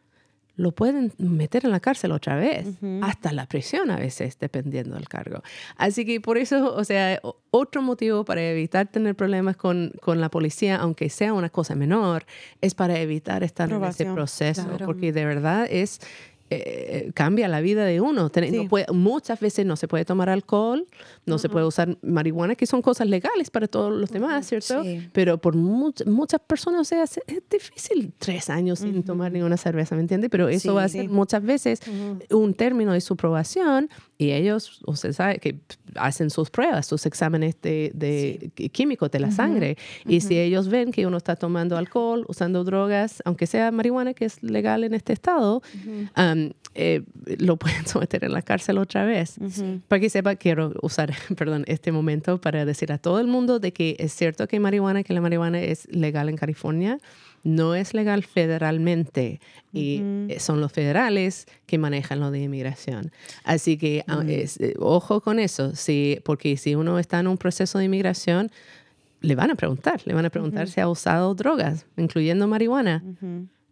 [0.60, 2.66] lo pueden meter en la cárcel otra vez,
[3.00, 5.42] hasta la prisión a veces, dependiendo del cargo.
[5.76, 7.18] Así que por eso, o sea,
[7.50, 12.26] otro motivo para evitar tener problemas con, con la policía, aunque sea una cosa menor,
[12.60, 14.84] es para evitar estar en ese Probación, proceso, claro.
[14.86, 16.00] porque de verdad es...
[16.52, 18.28] eh, cambia la vida de uno.
[18.30, 20.86] Ten- no puede- muchas veces no se puede tomar alcohol,
[21.26, 24.82] no se puede usar marihuana, que son cosas legales para todos los demás, ¿cierto?
[24.82, 25.08] Sí.
[25.12, 29.94] Pero por much- muchas personas, o sea, es, difícil tres años sin tomar ninguna cerveza,
[29.94, 30.28] ¿me entiende?
[30.28, 31.80] Pero eso Sí, va a ser muchas veces
[32.30, 33.88] un término de su probación
[34.20, 35.60] y ellos, usted sabe, que
[35.94, 39.78] hacen sus pruebas, sus exámenes de, de químicos de la sangre.
[40.04, 44.26] Y si ellos ven que uno está tomando alcohol, usando drogas, aunque sea marihuana, que
[44.26, 45.62] es legal en este estado,
[46.18, 47.02] um, eh,
[47.38, 49.36] lo pueden someter en la cárcel otra vez.
[49.88, 53.72] Para que sepa, quiero usar, perdón, este momento para decir a todo el mundo de
[53.72, 56.98] que es cierto que marihuana, que la marihuana es legal en California,
[57.42, 59.40] no es legal federalmente
[59.72, 63.12] y eh, son los federales que manejan lo de inmigración.
[63.44, 67.38] Así que ah, es, eh, ojo con eso, sí, porque si uno está en un
[67.38, 68.50] proceso de inmigración,
[69.20, 73.02] le van a preguntar, le van a preguntar si ha usado drogas, incluyendo marihuana.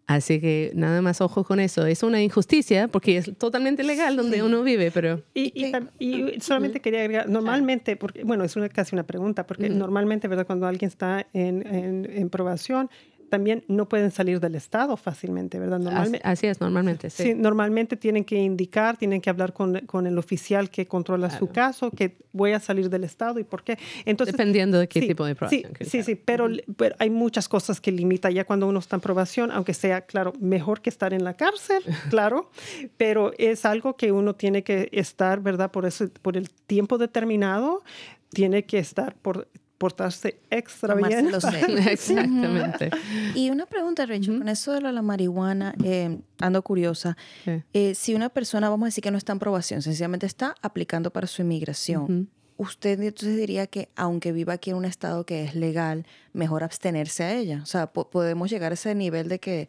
[0.07, 1.85] Así que nada más ojo con eso.
[1.85, 5.53] Es una injusticia porque es totalmente legal donde uno vive, pero Y,
[5.99, 10.47] y solamente quería agregar, normalmente, porque, bueno, es una, casi una pregunta, porque normalmente, ¿verdad?
[10.47, 12.89] Cuando alguien está en, en, en probación,
[13.29, 15.79] también no pueden salir del Estado fácilmente, ¿verdad?
[15.79, 17.11] Normalmente, así es normalmente.
[17.11, 17.23] Sí.
[17.23, 21.49] Sí, normalmente tienen que indicar, tienen que hablar con, con el oficial que controla su
[21.49, 23.79] caso, que voy a salir del Estado y por qué.
[24.05, 25.73] Entonces, Dependiendo de qué sí, tipo de probación.
[25.81, 29.01] Sí, sí, sí, pero, pero hay muchas cosas que limita ya cuando uno está en
[29.01, 32.51] probación, aunque sea, claro, mejor que estar en la cárcel, claro,
[32.97, 35.71] pero es algo que uno tiene que estar, ¿verdad?
[35.71, 37.83] Por, eso, por el tiempo determinado,
[38.31, 41.27] tiene que estar por portarse extra bien.
[41.31, 41.79] Tomárselo para- serio.
[41.91, 42.91] Exactamente.
[43.35, 47.17] Y una pregunta, Rachel, con eso de la marihuana, eh, ando curiosa.
[47.45, 47.63] Sí.
[47.73, 51.11] Eh, si una persona, vamos a decir que no está en probación, sencillamente está aplicando
[51.13, 55.55] para su inmigración, usted entonces diría que aunque viva aquí en un estado que es
[55.55, 57.61] legal, mejor abstenerse a ella.
[57.63, 59.69] O sea, po- podemos llegar a ese nivel de que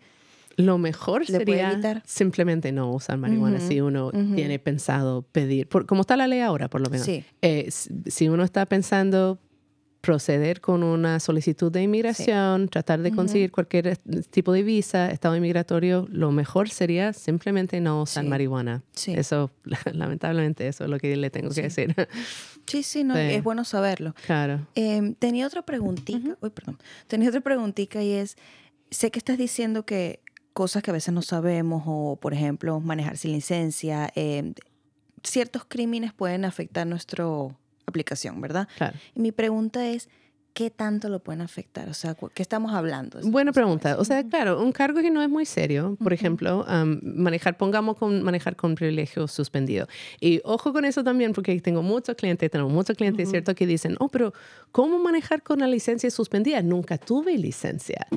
[0.56, 2.02] Lo mejor ¿Le puede sería evitar?
[2.06, 6.68] simplemente no usar marihuana si uno tiene pensado pedir, por, como está la ley ahora
[6.68, 7.06] por lo menos.
[7.06, 7.24] Sí.
[7.44, 9.40] Eh, si uno está pensando
[10.02, 13.98] proceder con una solicitud de inmigración, tratar de conseguir cualquier
[14.30, 18.30] tipo de visa, estado inmigratorio, lo mejor sería simplemente no usar Sí.
[18.30, 18.82] marihuana.
[18.94, 19.14] Sí.
[19.14, 19.52] Eso,
[19.94, 21.94] lamentablemente, eso es lo que le tengo que decir.
[22.66, 24.16] sí, sí, no, es bueno saberlo.
[24.26, 24.68] claro.
[24.76, 28.38] Eh, tenía otra preguntita, uy, perdón, tenía otra preguntita y es,
[28.92, 30.22] sé que estás diciendo que
[30.54, 34.54] cosas que a veces no sabemos o, por ejemplo, manejar sin licencia, eh,
[35.24, 37.26] ciertos crímenes pueden afectar nuestra
[37.90, 38.68] aplicación, ¿verdad?
[38.78, 38.98] Claro.
[39.16, 40.10] Y mi pregunta es,
[40.54, 41.90] ¿qué tanto lo pueden afectar?
[41.90, 43.20] O sea, ¿qué estamos hablando?
[43.24, 43.98] Buena pregunta.
[43.98, 47.98] O sea, claro, un cargo que no es muy serio, por ejemplo, am, manejar, pongamos
[47.98, 49.88] con manejar con privilegio suspendido.
[50.20, 53.96] Y ojo con eso también, porque tengo muchos clientes, tengo muchos clientes, ¿cierto?, que dicen,
[54.00, 54.34] oh, pero
[54.72, 56.62] ¿cómo manejar con la licencia suspendida?
[56.62, 58.08] Nunca tuve licencia.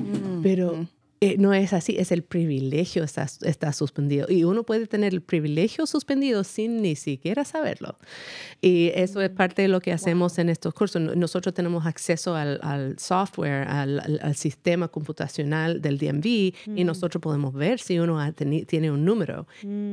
[0.41, 0.87] Pero
[1.23, 4.27] eh, no es así, es el privilegio está, está suspendido.
[4.29, 7.97] Y uno puede tener el privilegio suspendido sin ni siquiera saberlo.
[8.61, 11.01] Y eso es parte de lo que hacemos en estos cursos.
[11.01, 16.25] No- Nosotros tenemos acceso al, al software, al, al- al sistema computacional del DMV
[16.75, 19.47] y nosotros podemos ver si uno ha tiene un número.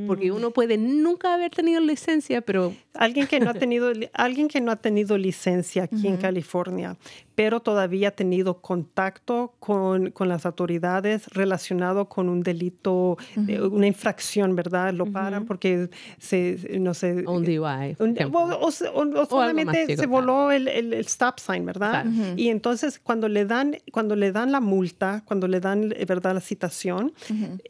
[0.06, 4.60] Porque uno puede nunca haber tenido licencia, pero Alguien que no ha tenido, alguien que
[4.60, 6.96] no ha tenido licencia aquí en California,
[7.42, 13.16] pero todavía ha tenido contacto con, con las autoridades relacionado con un delito,
[13.48, 14.92] eh, una infracción, ¿verdad?
[14.92, 17.24] Lo paran porque se, no sé...
[17.26, 17.96] Un DUI.
[17.98, 22.02] un- o, o- o solamente se voló el, el- el stop sign, ¿verdad?
[22.02, 22.10] Claro.
[22.36, 26.34] Y entonces cuando le dan cuando le dan la multa, cuando le dan eh, verdad
[26.34, 27.12] la citación,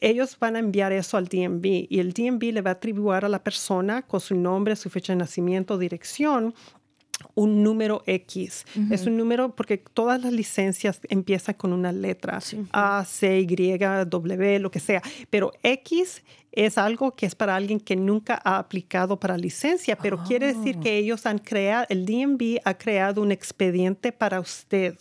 [0.01, 3.29] ellos van a enviar eso al DMV y el DMV le va a atribuir a
[3.29, 6.55] la persona con su nombre, su fecha de nacimiento, dirección
[7.35, 8.65] un número X.
[8.91, 12.41] Es un número porque todas las licencias empiezan con una letra,
[12.73, 15.03] A, C, Y, W, lo que sea.
[15.31, 20.23] Pero X es algo que es para alguien que nunca ha aplicado para licencia, pero
[20.25, 24.97] quiere decir que ellos han creado, el DMV ha creado un expediente para usted.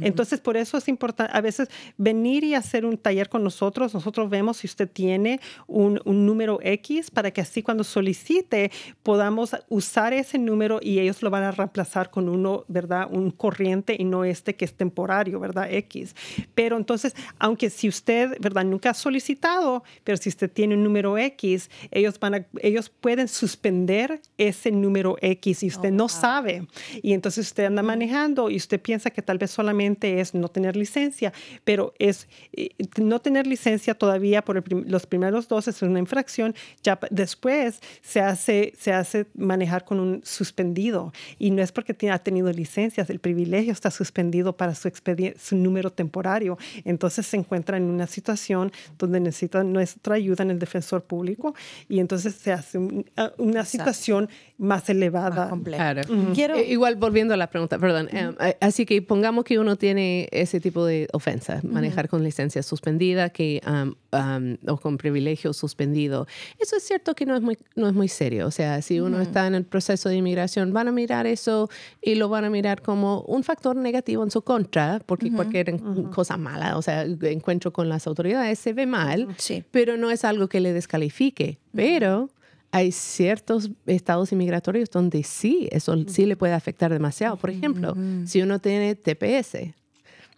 [0.00, 3.92] Entonces, por eso es importante a veces venir y hacer un taller con nosotros.
[3.92, 8.70] Nosotros vemos si usted tiene un, un número X para que así cuando solicite
[9.02, 13.08] podamos usar ese número y ellos lo van a reemplazar con uno, ¿verdad?
[13.10, 15.72] Un corriente y no este que es temporario, ¿verdad?
[15.72, 16.14] X.
[16.54, 18.64] Pero entonces, aunque si usted, ¿verdad?
[18.64, 23.26] Nunca ha solicitado, pero si usted tiene un número X, ellos, van a, ellos pueden
[23.26, 26.66] suspender ese número X y usted no sabe.
[27.02, 30.76] Y entonces usted anda manejando y usted piensa que tal vez solamente es no tener
[30.76, 31.32] licencia,
[31.64, 32.68] pero es eh,
[33.00, 36.54] no tener licencia todavía por prim- los primeros dos es una infracción.
[36.82, 42.18] Ya después se hace, se hace manejar con un suspendido y no es porque ha
[42.18, 44.90] tenido licencias, el privilegio está suspendido para su,
[45.38, 46.58] su número temporario.
[46.84, 51.54] Entonces se encuentra en una situación donde necesita nuestra ayuda en el defensor público
[51.88, 55.36] y entonces se hace un- a- una situación más elevada.
[55.36, 55.92] Más compleja.
[55.94, 56.08] Claro.
[56.34, 58.08] Quiero- Eh, Igual volviendo a la pregunta, perdón.
[58.12, 62.62] eh, eh, así que pongamos que uno tiene ese tipo de ofensa, manejar con licencia
[62.62, 66.26] suspendida que, am, am, o con privilegio suspendido.
[66.58, 68.46] Eso es cierto que no es muy, no es muy serio.
[68.46, 71.68] O sea, si uno está en el proceso de inmigración, van a mirar eso
[72.02, 75.76] y lo van a mirar como un factor negativo en su contra, porque cualquier
[76.12, 79.62] cosa mala, o sea, encuentro con las autoridades se ve mal, Sí.
[79.70, 81.58] pero no es algo que le descalifique.
[81.72, 82.30] Pero
[82.72, 87.36] hay ciertos estados inmigratorios donde sí, eso sí le puede afectar demasiado.
[87.36, 87.94] Por ejemplo,
[88.24, 89.74] si uno tiene TPS,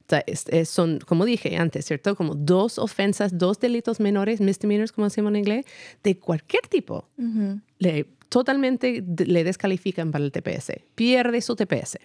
[0.06, 2.14] o sea, es- es- son, como dije antes, ¿cierto?
[2.14, 5.66] Como dos ofensas, dos delitos menores, misdemeanors, como decimos en inglés,
[6.04, 7.08] de cualquier tipo.
[7.78, 10.80] Le, totalmente le descalifican para el TPS.
[10.94, 11.98] Pierde su TPS.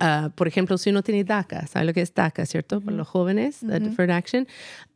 [0.00, 2.80] Ah, por ejemplo, si uno tiene DACA, ¿sabe lo que es DACA, cierto?
[2.80, 4.46] Para los jóvenes, la Deferred Action.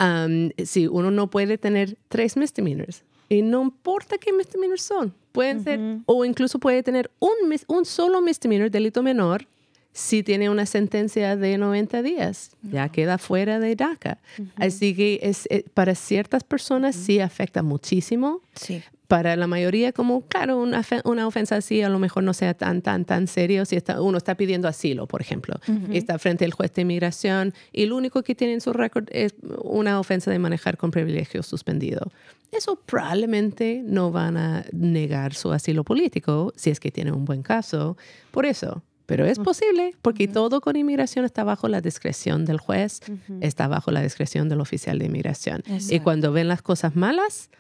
[0.01, 3.03] um, si uno no puede tener tres misdemeanors.
[3.29, 5.15] Y no importa qué misdemeanors son.
[5.33, 7.31] Pueden ser, o incluso puede tener un,
[7.69, 9.47] un solo misdemeanor, delito menor,
[9.93, 14.19] si tiene una sentencia de 90 días, ya queda fuera de DACA.
[14.57, 18.41] Así que es, eh, para ciertas personas sí afecta muchísimo.
[18.55, 18.83] Sí.
[19.09, 22.81] Para la mayoría, como, claro, una, una ofensa así a lo mejor no sea tan,
[22.81, 25.57] tan, tan serio si está, uno está pidiendo asilo, por ejemplo,
[25.91, 29.09] y está frente al juez de inmigración y lo único que tiene en su récord
[29.11, 29.35] es
[29.65, 32.13] una ofensa de manejar con privilegio suspendido.
[32.53, 37.43] Eso probablemente no van a negar su asilo político si es que tienen un buen
[37.43, 37.97] caso.
[38.31, 43.01] Por eso, pero es posible porque todo con inmigración está bajo la discreción del juez,
[43.41, 45.63] está bajo la discreción del oficial de inmigración.
[45.67, 46.05] Y Exacto.
[46.05, 47.51] cuando ven las cosas malas,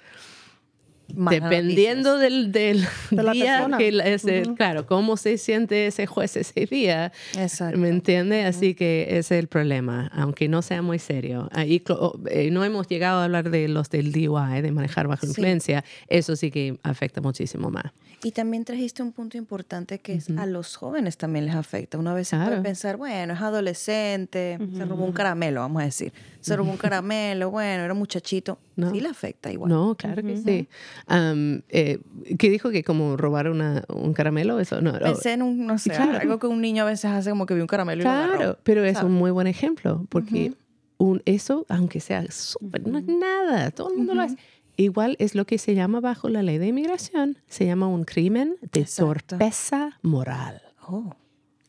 [1.12, 3.78] Malas dependiendo del, del De la día, persona.
[3.78, 7.76] que la- ese- claro, cómo se siente ese juez ese día, Exacto.
[7.80, 8.44] ¿me entiende?
[8.44, 11.48] Así que ese es el problema, aunque no sea muy serio.
[11.50, 15.22] Ahí clo- eh, no hemos llegado a hablar de los del DUI, de manejar bajo
[15.22, 15.30] Sí.
[15.32, 17.86] influencia, eso sí que afecta muchísimo más.
[18.22, 21.96] Y también trajiste un punto importante que es a los jóvenes también les afecta.
[21.96, 22.62] Una vez se puede Claro.
[22.62, 26.12] pensar, bueno, es adolescente, se robó un caramelo, vamos a decir.
[26.40, 28.58] Se robó un caramelo, bueno, era muchachito.
[28.76, 28.90] No.
[28.90, 29.70] Sí le afecta igual.
[29.70, 30.68] No, claro que sí.
[31.06, 31.98] Am, eh,
[32.38, 34.60] ¿Qué dijo que como robar una, un caramelo?
[34.60, 34.98] Eso no.
[34.98, 36.18] Pensé en un, no sé, Claro.
[36.18, 38.32] algo que un niño a veces hace como que vio un caramelo y lo Claro,
[38.34, 38.58] agarró.
[38.64, 39.10] pero es ¿sabes?
[39.10, 40.52] un muy buen ejemplo, porque
[40.98, 44.36] un, eso, aunque sea súper, no es nada, todo el mundo lo hace.
[44.80, 48.56] Igual es lo que se llama bajo la ley de inmigración, se llama un crimen
[48.72, 49.36] de Exacto.
[49.36, 50.62] torpeza moral.
[50.88, 51.14] Oh.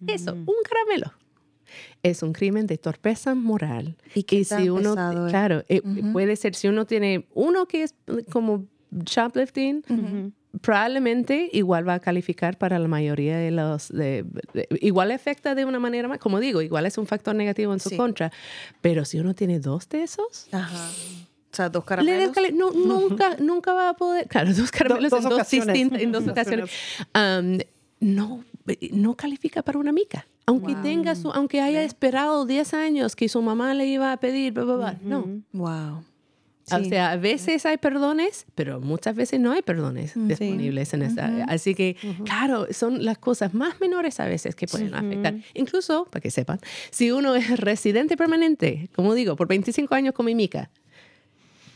[0.07, 1.13] Eso, un caramelo.
[2.03, 3.97] Es un crimen de torpeza moral.
[4.15, 5.31] ¿Y qué tan si uno, pesado es?
[5.31, 5.81] claro, eh,
[6.13, 7.95] puede ser, si uno tiene uno que es
[8.31, 9.83] como shoplifting,
[10.61, 15.65] probablemente igual va a calificar para la mayoría de los, de, de- igual afecta de
[15.65, 17.97] una manera más, como digo, igual es un factor negativo en su Sí.
[17.97, 18.31] contra,
[18.81, 20.89] pero si uno tiene dos de esos, Ajá.
[21.51, 22.29] O sea, dos le caramelos.
[22.35, 25.67] descali- no, nunca, nunca va a poder, claro, dos caramelos dos en dos ocasiones.
[25.73, 26.69] distintas, en dos ocasiones,
[27.15, 27.57] um,
[27.99, 28.43] no,
[28.91, 30.27] no califica para una mica.
[30.47, 34.53] Aunque tenga su, aunque haya esperado 10 años que su mamá le iba a pedir,
[34.53, 35.41] bla, bla, bla, no.
[35.53, 36.03] Wow.
[36.73, 41.25] O sea, a veces hay perdones, pero muchas veces no hay perdones disponibles en esta
[41.25, 41.45] área.
[41.45, 45.35] Así que, claro, son las cosas más menores a veces que pueden afectar.
[45.53, 50.29] Incluso, para que sepan, si uno es residente permanente, como digo, por 25 años como
[50.29, 50.69] Mica,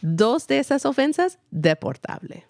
[0.06, 2.46] dos de esas ofensas, deportable.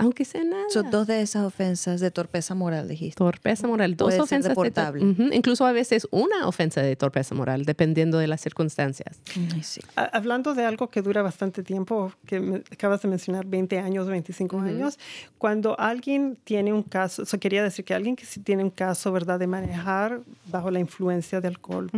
[0.00, 0.62] Aunque sea nada.
[0.68, 3.16] Son dos de esas ofensas de torpeza moral, dijiste.
[3.18, 4.50] Torpeza moral, dos Puede ser ofensas.
[4.50, 5.04] de tor- deportable.
[5.04, 9.20] Ujú, Incluso a veces una ofensa de torpeza moral, dependiendo de las circunstancias.
[9.52, 9.80] Ay, sí.
[9.96, 14.06] Ha- Hablando de algo que dura bastante tiempo, que me- acabas de mencionar 20 años,
[14.06, 15.00] 25 años,
[15.36, 19.10] cuando alguien tiene un caso, eso quería decir que alguien que sí tiene un caso,
[19.10, 21.90] ¿verdad?, de manejar bajo la influencia de alcohol.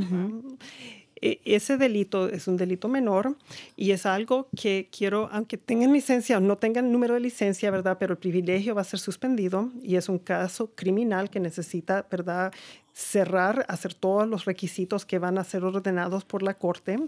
[1.20, 3.36] Ese delito es un delito menor
[3.76, 7.98] y es algo que quiero, aunque tengan licencia o no tengan número de licencia, ¿verdad?
[7.98, 12.52] Pero el privilegio va a ser suspendido y es un caso criminal que necesita, ¿verdad?
[12.92, 16.98] Cerrar, hacer todos los requisitos que van a ser ordenados por la corte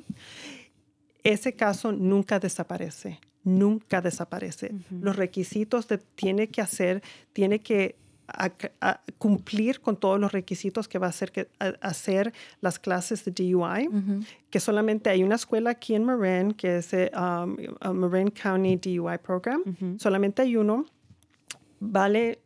[1.24, 4.72] ese caso nunca desaparece, nunca desaparece.
[4.90, 7.02] Los requisitos de, tiene que hacer,
[7.32, 7.96] tiene que
[8.80, 13.24] a- cumplir con todos los requisitos que va a hacer, que, a- hacer las clases
[13.24, 13.88] de DUI,
[14.50, 17.56] que solamente hay una escuela aquí en Marin, que es el um,
[17.88, 19.62] uh, Marin County DUI Program,
[19.98, 20.86] solamente hay uno,
[21.80, 22.40] vale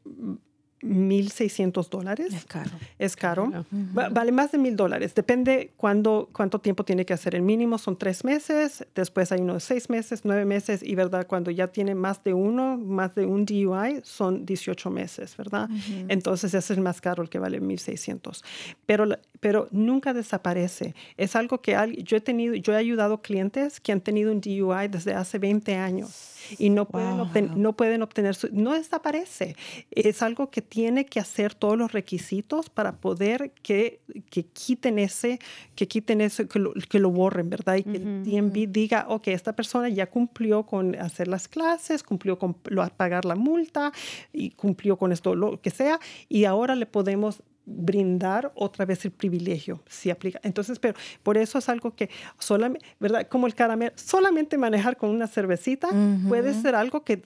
[0.82, 2.32] 1.600 dólares.
[2.34, 2.70] Es caro.
[2.98, 3.50] Es caro.
[3.96, 5.14] Va- vale más de mil dólares.
[5.14, 7.34] Depende cuándo, cuánto tiempo tiene que hacer.
[7.34, 11.26] El mínimo son tres meses, después hay unos seis meses, nueve meses y, ¿verdad?
[11.26, 15.68] Cuando ya tiene más de uno, más de un DUI, son 18 meses, ¿verdad?
[16.08, 18.42] Entonces ese es el más caro, el que vale 1.600.
[18.86, 19.06] Pero,
[19.40, 20.94] pero nunca desaparece.
[21.16, 24.88] Es algo que yo he tenido, yo he ayudado clientes que han tenido un DUI
[24.88, 27.26] desde hace 20 años y no pueden, Wow.
[27.26, 29.56] obten- no pueden obtener su, no desaparece.
[29.90, 35.38] Es algo que tiene que hacer todos los requisitos para poder que, que quiten ese,
[35.74, 37.76] que quiten eso, que lo, que lo borren, ¿verdad?
[37.76, 42.38] Y que el DMV diga, ok, esta persona ya cumplió con hacer las clases, cumplió
[42.38, 43.92] con lo- pagar la multa
[44.32, 49.10] y cumplió con esto, lo que sea, y ahora le podemos brindar otra vez el
[49.10, 50.38] privilegio, si aplica.
[50.44, 50.94] Entonces, pero
[51.24, 52.08] por eso es algo que
[52.38, 53.26] solamente, ¿verdad?
[53.28, 55.88] Como el caramelo, solamente manejar con una cervecita
[56.28, 57.22] puede ser algo que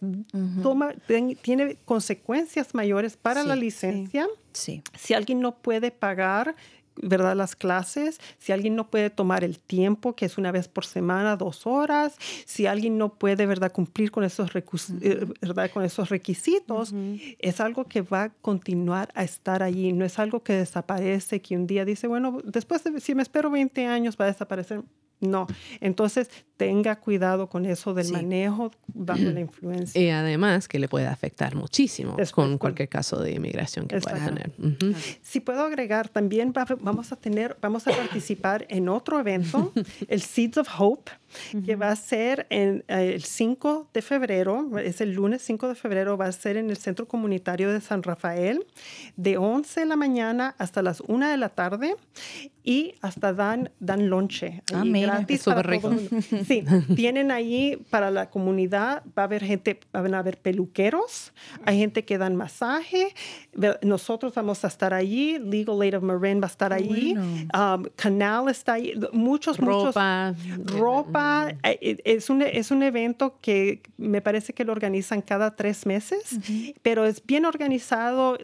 [0.63, 3.61] toma, ten- tiene consecuencias mayores para Sí, la sí.
[3.61, 4.27] licencia.
[4.53, 4.83] Sí.
[4.99, 6.57] Si alguien no puede pagar,
[7.03, 7.37] ¿verdad?
[7.37, 11.37] Las clases, si alguien no puede tomar el tiempo, que es una vez por semana,
[11.37, 13.73] dos horas, si alguien no puede, ¿verdad?
[13.73, 15.71] Cumplir con esos, eh, ¿verdad?
[15.71, 16.93] Con esos requisitos,
[17.39, 19.93] es algo que va a continuar a estar allí.
[19.93, 23.51] No es algo que desaparece, que un día dice, bueno, después de, si me espero
[23.51, 24.83] 20 años va a desaparecer.
[25.21, 25.47] No.
[25.81, 28.13] Entonces, tenga cuidado con eso del Sí.
[28.13, 30.01] manejo bajo la influencia.
[30.01, 34.25] Y además que le puede afectar muchísimo Después, con cualquier caso de inmigración que pueda
[34.25, 34.51] tener.
[35.23, 39.73] Si puedo agregar, también va- vamos a tener, vamos a participar en otro evento,
[40.09, 41.11] el Seeds of Hope,
[41.65, 45.75] que va a ser en, eh, el 5 de febrero, es el lunes 5 de
[45.75, 48.67] febrero, va a ser en el Centro Comunitario de San Rafael,
[49.17, 51.97] de 11 de la mañana hasta las 1 de la tarde
[52.63, 54.63] y hasta dan, dan lonche.
[54.73, 56.45] Ah, mira, gratis para todo el mundo.
[56.47, 56.65] Sí,
[56.97, 61.33] tienen ahí para la comunidad, va a haber gente, van a haber peluqueros,
[61.65, 63.15] hay gente que dan masaje,
[63.83, 68.49] nosotros vamos a estar allí, Legal Aid of Marin va a estar allí, um, Canal
[68.49, 70.35] está ahí, muchos, muchos Ropa.
[71.63, 75.87] Eh, eh, Es un, es un evento que me parece que lo organizan cada tres
[75.87, 76.39] meses,
[76.83, 78.39] pero es bien organizado,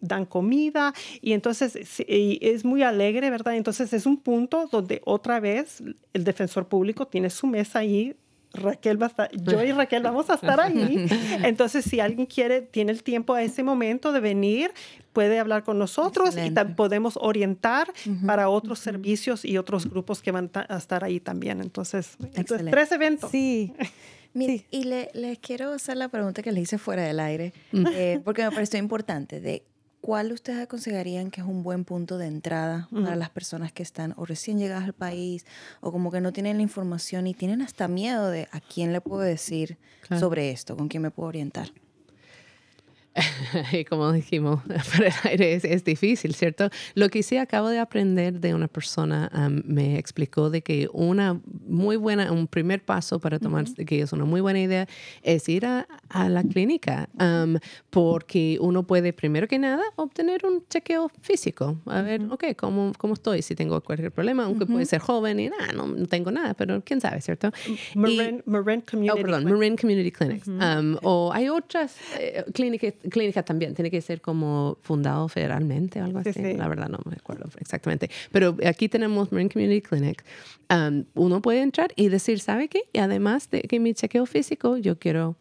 [0.00, 3.56] dan comida y entonces y es muy alegre, ¿verdad?
[3.56, 8.14] Entonces es un punto donde otra vez el defensor público tiene su mesa ahí.
[8.54, 11.06] Raquel va a estar, yo y Raquel vamos a estar ahí.
[11.44, 14.72] Entonces, si alguien quiere, tiene el tiempo a ese momento de venir,
[15.12, 16.74] puede hablar con nosotros y Excelente.
[16.74, 17.92] podemos orientar
[18.26, 21.60] para otros servicios y otros grupos que van a estar ahí también.
[21.60, 22.16] Entonces,
[22.70, 23.30] tres eventos.
[23.30, 23.72] Sí.
[24.34, 24.66] Mire, Sí.
[24.70, 27.52] Y le- les quiero hacer la pregunta que le hice fuera del aire,
[27.94, 29.62] eh, porque me pareció importante, de
[30.02, 34.12] cuál ustedes aconsejarían que es un buen punto de entrada para las personas que están
[34.18, 35.46] o recién llegadas al país
[35.80, 39.00] o como que no tienen la información y tienen hasta miedo de a quién le
[39.00, 40.20] puedo decir Claro.
[40.20, 41.68] sobre esto, con quién me puedo orientar.
[43.72, 44.60] y como dijimos,
[44.92, 46.70] para el aire es, es difícil, ¿cierto?
[46.94, 51.40] Lo que sí acabo de aprender de una persona um, me explicó de que una
[51.66, 54.86] muy buena, un primer paso para tomar, que es una muy buena idea,
[55.22, 57.56] es ir a, a la clínica, um,
[57.90, 63.14] porque uno puede, primero que nada, obtener un chequeo físico, a ver, ok, ¿cómo, ¿cómo
[63.14, 63.42] estoy?
[63.42, 66.82] Si tengo cualquier problema, aunque puede ser joven y nada, no, no tengo nada, pero
[66.84, 67.50] quién sabe, ¿cierto?
[67.66, 69.22] Y- Marin, Marin Oh, Community.
[69.22, 69.58] perdón, Clinic.
[69.58, 70.48] Marin Community Clinics.
[70.48, 76.04] Um, o hay otras eh, clínicas clínica también tiene que ser como fundado federalmente o
[76.04, 76.42] algo Sí, así.
[76.42, 76.54] sí.
[76.54, 78.10] La verdad no me acuerdo exactamente.
[78.30, 80.24] Pero aquí tenemos Marine Community Clinic.
[80.70, 82.82] Um, uno puede entrar y decir, ¿sabe qué?
[82.92, 85.36] Y además de que mi chequeo físico, yo quiero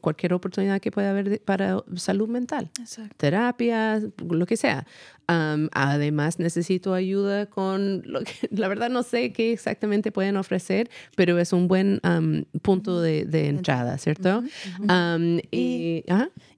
[0.00, 3.14] cualquier oportunidad que pueda haber para salud mental Exacto.
[3.18, 4.86] terapias, lo que sea.
[5.28, 10.90] Am, además, necesito ayuda con lo que, la verdad no sé qué exactamente pueden ofrecer,
[11.16, 14.42] pero es un buen am, punto de, de entrada, ¿cierto?
[14.88, 16.04] Am, y,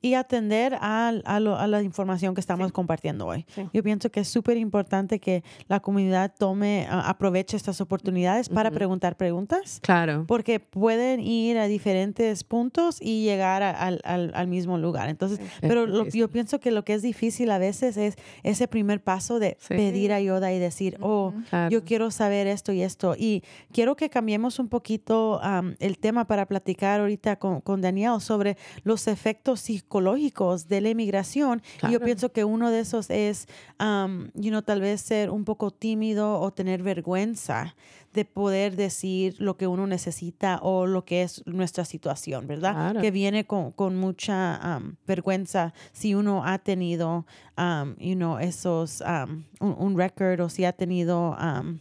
[0.00, 3.46] y atender a, a lo- a la información que estamos compartiendo hoy.
[3.54, 3.62] Sí.
[3.72, 9.16] Yo pienso que es súper importante que la comunidad tome, aproveche estas oportunidades para preguntar
[9.16, 10.24] preguntas, Claro.
[10.26, 15.08] porque pueden ir a diferentes puntos y llegar a- al, al- mismo lugar.
[15.08, 18.16] Entonces, pero lo- yo pienso que lo que es difícil a veces es
[18.54, 19.74] ese primer paso de Sí.
[19.74, 21.70] pedir ayuda y decir, oh, Claro.
[21.70, 23.14] yo quiero saber esto y esto.
[23.18, 23.42] Y
[23.72, 25.40] quiero que cambiemos un poquito
[25.78, 31.62] el tema para platicar ahorita con, con Daniel sobre los efectos psicológicos de la inmigración.
[31.76, 32.04] Y yo Claro.
[32.04, 33.46] pienso que uno de esos es,
[33.80, 37.74] um, you know, tal vez ser un poco tímido o tener vergüenza
[38.14, 42.72] de poder decir lo que uno necesita o lo que es nuestra situación, ¿verdad?
[42.72, 43.00] Claro.
[43.02, 47.26] Que viene con, con mucha am, vergüenza si uno ha tenido,
[47.58, 51.80] um, you know, esos, um, un, un record o si ha tenido, um,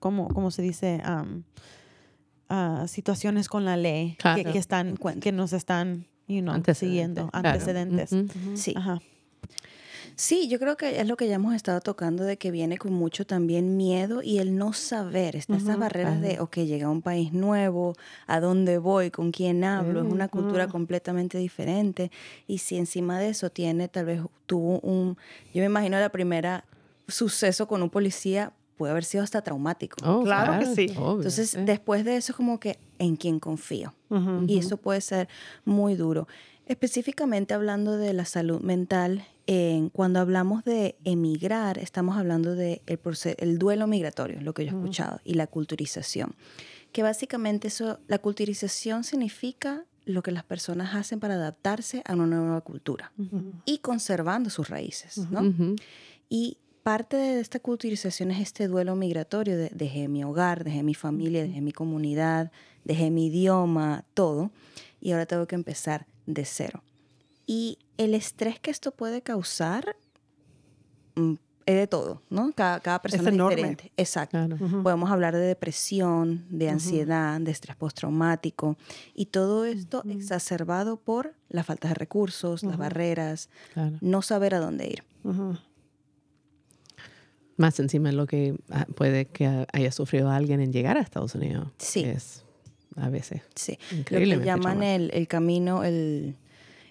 [0.00, 1.00] ¿cómo, cómo se dice?
[1.08, 1.44] Um,
[2.48, 4.52] ah, situaciones con la ley que, Claro.
[4.52, 7.48] que están, que nos están, you know, Antecedentes, siguiendo, claro.
[7.48, 8.10] antecedentes.
[8.54, 8.74] Sí.
[8.76, 9.00] Ajá.
[10.20, 12.92] Sí, yo creo que es lo que ya hemos estado tocando de que viene con
[12.92, 17.00] mucho también miedo y el no saber, está esas barreras de, ok, llega a un
[17.00, 17.94] país nuevo,
[18.26, 22.10] a dónde voy, con quién hablo, es una cultura completamente diferente
[22.46, 25.16] y si encima de eso tiene, tal vez tuvo un,
[25.54, 26.66] yo me imagino la primera
[27.08, 29.96] suceso con un policía puede haber sido hasta traumático.
[30.06, 30.90] Oh, Claro que sí.
[30.98, 33.94] obvio, Entonces, después de eso, es como que en quién confío.
[34.46, 35.28] Y eso puede ser
[35.64, 36.28] muy duro.
[36.70, 43.00] Específicamente hablando de la salud mental, en- cuando hablamos de emigrar, estamos hablando del de
[43.02, 46.36] el, el duelo migratorio, lo que yo he escuchado, y la culturización.
[46.92, 52.26] Que básicamente eso, la culturización significa lo que las personas hacen para adaptarse a una
[52.26, 53.12] nueva cultura
[53.64, 55.42] y conservando sus raíces, ¿no?
[56.28, 60.94] Y parte de esta culturización es este duelo migratorio de dejé mi hogar, dejé mi
[60.94, 62.52] familia, dejé mi comunidad,
[62.84, 64.52] dejé mi idioma, todo,
[65.00, 66.82] y ahora tengo que empezar de cero.
[67.46, 69.96] Y el estrés que esto puede causar
[71.16, 71.34] mm,
[71.66, 72.52] es de todo, ¿no?
[72.54, 73.92] Cada, cada persona es, diferente.
[73.96, 74.38] Exacto.
[74.38, 74.82] Claro.
[74.82, 78.76] Podemos hablar de depresión, de ansiedad, de estrés postraumático
[79.14, 83.98] y todo esto exacerbado por la falta de recursos, las barreras, Claro.
[84.00, 85.04] no saber a dónde ir.
[87.56, 91.34] Más encima de lo que ah, puede que haya sufrido alguien en llegar a Estados
[91.34, 91.68] Unidos.
[91.78, 92.04] Sí.
[92.04, 92.44] Es
[93.00, 93.42] a veces.
[93.54, 93.78] Sí,
[94.10, 96.34] lo que llaman el, el camino, el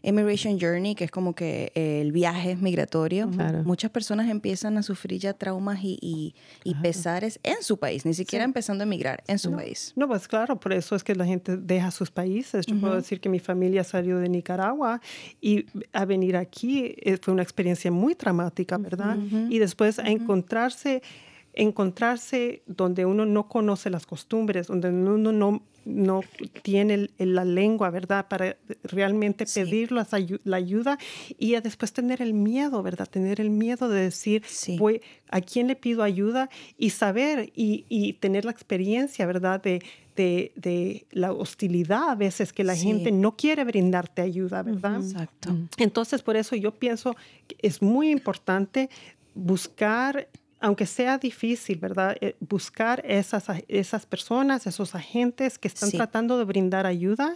[0.02, 3.30] Immigration Journey, que es como que el viaje migratorio.
[3.32, 3.64] Claro.
[3.66, 6.34] Muchas personas empiezan a sufrir ya traumas y, y-
[6.64, 9.92] y pesares en su país, ni siquiera empezando a emigrar, en su país.
[9.98, 12.66] No, pues claro, por eso es que la gente deja sus países.
[12.66, 15.02] Yo puedo decir que mi familia salió de Nicaragua
[15.42, 19.18] y a venir aquí eh, fue una experiencia muy traumática, ¿verdad?
[19.50, 21.02] Y después a encontrarse,
[21.62, 26.22] encontrarse donde uno no conoce las costumbres, donde uno no, no
[26.62, 28.28] tiene el- la lengua, ¿verdad?
[28.30, 29.60] Para realmente Sí.
[29.62, 30.10] pedir las
[30.44, 30.98] la ayuda
[31.38, 33.08] y a después tener el miedo, ¿verdad?
[33.10, 34.78] Tener el miedo de decir, Sí.
[34.78, 36.50] voy, ¿a quién le pido ayuda?
[36.78, 39.62] Y saber y, y tener la experiencia, ¿verdad?
[39.62, 39.82] De,
[40.16, 42.88] de, de la hostilidad a veces que la Sí.
[42.88, 44.98] gente no quiere brindarte ayuda, ¿verdad?
[44.98, 45.56] Exacto.
[45.78, 47.16] Entonces, por eso yo pienso
[47.48, 48.90] que es muy importante
[49.34, 50.28] buscar,
[50.62, 52.18] aunque sea difícil, ¿verdad?
[52.22, 55.98] Eh, buscar esas, a- esas personas, esos agentes que están Sí.
[55.98, 57.34] tratando de brindar ayuda.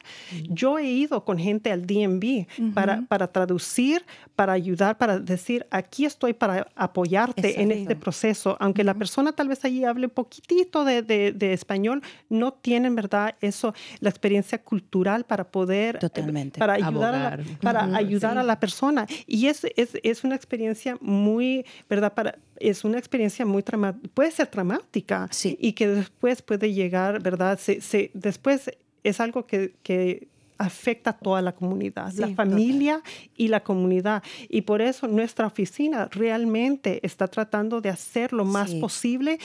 [0.49, 4.05] Yo he ido con gente al DMV para, para traducir,
[4.35, 8.57] para ayudar, para decir, aquí estoy para apoyarte en este proceso.
[8.59, 12.95] Aunque la persona tal vez allí hable un poquitito de, de- de español, no tienen,
[12.95, 13.35] ¿verdad?
[13.41, 15.95] Eso, la experiencia cultural para poder...
[15.95, 16.59] eh, Totalmente.
[16.59, 19.05] Para ayudar, a la, para ayudar a la persona.
[19.27, 22.13] Y es, es, es una experiencia muy, ¿verdad?
[22.13, 22.35] Para,
[22.69, 25.57] es una experiencia muy traumática, puede ser traumática Sí.
[25.59, 27.59] y que después puede llegar, ¿verdad?
[27.59, 28.71] Se, se- después
[29.03, 32.35] es algo que, que afecta a toda la comunidad, Sí, la total.
[32.49, 33.01] familia
[33.35, 34.23] y la comunidad.
[34.49, 38.79] Y por eso nuestra oficina realmente está tratando de hacer lo más Sí.
[38.79, 39.39] posible,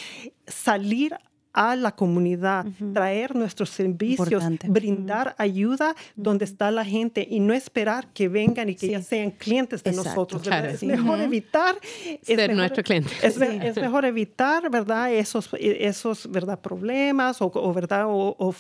[0.47, 1.17] salir
[1.61, 4.69] a la comunidad, traer nuestros servicios, Importante.
[4.69, 9.07] brindar ayuda donde está la gente y no esperar que vengan y que ya Sí.
[9.09, 10.11] sean clientes de Exacto.
[10.11, 10.43] nosotros.
[10.43, 10.69] Claro.
[10.69, 10.87] Es Sí.
[10.87, 13.11] mejor evitar es Ser mejor- nuestro cliente.
[13.23, 15.13] Es, me- es mejor evitar, ¿verdad?
[15.13, 16.61] Esos, esos ¿verdad?
[16.61, 18.05] Problemas o, o, ¿verdad?
[18.07, 18.55] O, o-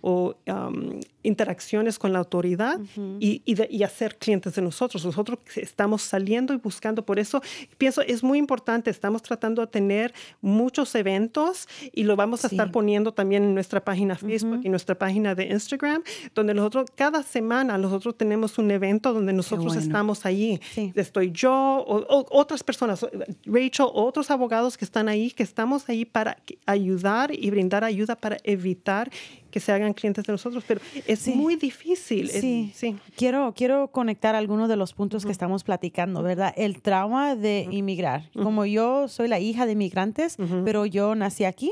[0.00, 2.78] o, um, interacciones con la autoridad
[3.18, 5.04] y, y de- y hacer clientes de nosotros.
[5.04, 7.04] Nosotros estamos saliendo y buscando.
[7.04, 7.42] Por eso
[7.78, 8.90] pienso, es muy importante.
[8.90, 12.54] Estamos tratando de tener muchos eventos y lo vamos a Sí.
[12.56, 16.02] estar poniendo también en nuestra página Facebook y nuestra página de Instagram,
[16.34, 19.80] donde nosotros cada semana nosotros tenemos un evento donde nosotros bueno.
[19.80, 20.60] estamos allí.
[20.74, 20.92] Sí.
[20.94, 23.04] Estoy yo o, o otras personas,
[23.46, 26.36] Rachel, otros abogados que están ahí, que estamos ahí para
[26.66, 29.10] ayudar y brindar ayuda para evitar
[29.54, 31.30] que se hagan clientes de nosotros, pero es Sí.
[31.36, 32.28] muy difícil.
[32.28, 32.72] es- Sí.
[32.74, 32.96] sí.
[33.16, 36.52] Quiero, quiero conectar algunos de los puntos que estamos platicando, ¿verdad?
[36.56, 38.30] El trauma de inmigrar.
[38.34, 41.70] Como yo soy la hija de inmigrantes, pero yo nací aquí,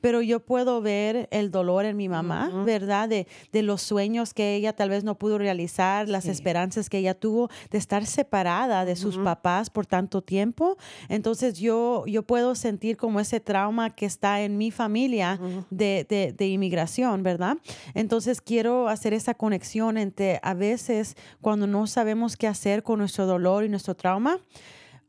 [0.00, 3.08] pero yo puedo ver el dolor en mi mamá, ¿verdad?
[3.08, 7.14] De, de los sueños que ella tal vez no pudo realizar, las esperanzas que ella
[7.14, 10.76] tuvo de estar separada de sus papás por tanto tiempo.
[11.08, 15.38] Entonces yo, yo puedo sentir como ese trauma que está en mi familia
[15.70, 17.58] de, de- de inmigración, ¿verdad?
[17.94, 23.26] Entonces quiero hacer esa conexión entre a veces cuando no sabemos qué hacer con nuestro
[23.26, 24.40] dolor y nuestro trauma.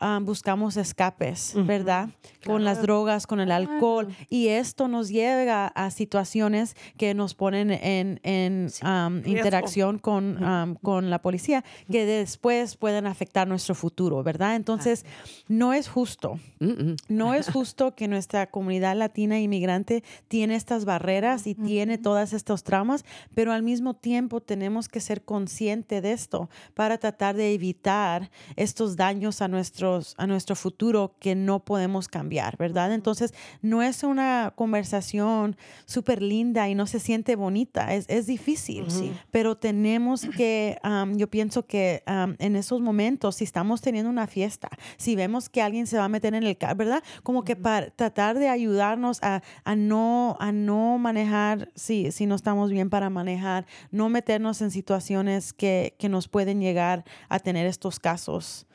[0.02, 2.10] Ah, buscamos escapes, ¿verdad?
[2.46, 4.08] Con las drogas, con el alcohol.
[4.30, 8.70] Y esto nos lleva a situaciones que nos ponen en, en
[9.26, 14.56] interacción con, con la policía, que después pueden afectar nuestro futuro, ¿verdad?
[14.56, 15.06] Entonces,
[15.48, 16.40] no es justo.
[17.08, 22.64] No es justo que nuestra comunidad latina inmigrante tiene estas barreras y tiene todos estos
[22.64, 28.32] traumas, pero al mismo tiempo tenemos que ser conscientes de esto para tratar de evitar
[28.56, 29.48] estos daños a,
[29.92, 32.94] nuestros, a nuestro futuro que no podemos cambiar, ¿verdad?
[32.94, 38.86] Entonces, no es una conversación súper linda y no se siente bonita, es, es difícil,
[39.32, 44.28] pero tenemos que, am, yo pienso que am, en esos momentos, si estamos teniendo una
[44.28, 47.04] fiesta, si vemos que alguien se va a meter en el carro, ¿verdad?
[47.24, 52.36] Como que para tratar de ayudarnos a, a no, a no manejar, si, si no
[52.36, 57.66] estamos bien para manejar, no meternos en situaciones que, que nos pueden llegar a tener
[57.68, 58.66] estos casos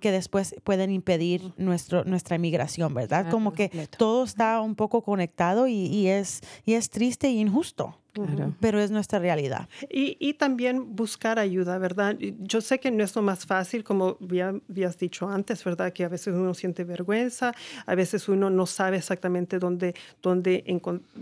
[0.00, 3.30] que después pueden impedir nuestro, nuestra inmigración, ¿verdad?
[3.30, 7.98] Como que todo está un poco conectado y, y es, y es triste e injusto.
[8.14, 8.54] Claro.
[8.60, 9.68] Pero es nuestra realidad.
[9.90, 12.16] Y, y también buscar ayuda, ¿verdad?
[12.38, 15.92] Yo sé que no es lo más fácil, como ya habías dicho antes, ¿verdad?
[15.92, 17.52] Que a veces uno siente vergüenza,
[17.86, 20.64] a veces uno no sabe exactamente dónde, dónde,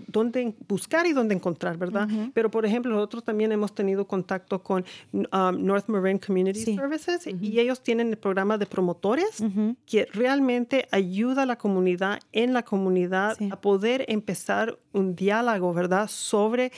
[0.07, 2.09] dónde buscar y dónde encontrar, ¿verdad?
[2.35, 6.77] Pero, por ejemplo, nosotros también hemos tenido contacto con um, North Marin Community Sí.
[6.77, 9.43] Services y ellos tienen el programa de promotores
[9.87, 13.49] que realmente ayuda a la comunidad, en la comunidad, Sí.
[13.51, 16.07] a poder empezar un diálogo, ¿verdad?
[16.09, 16.71] Sobre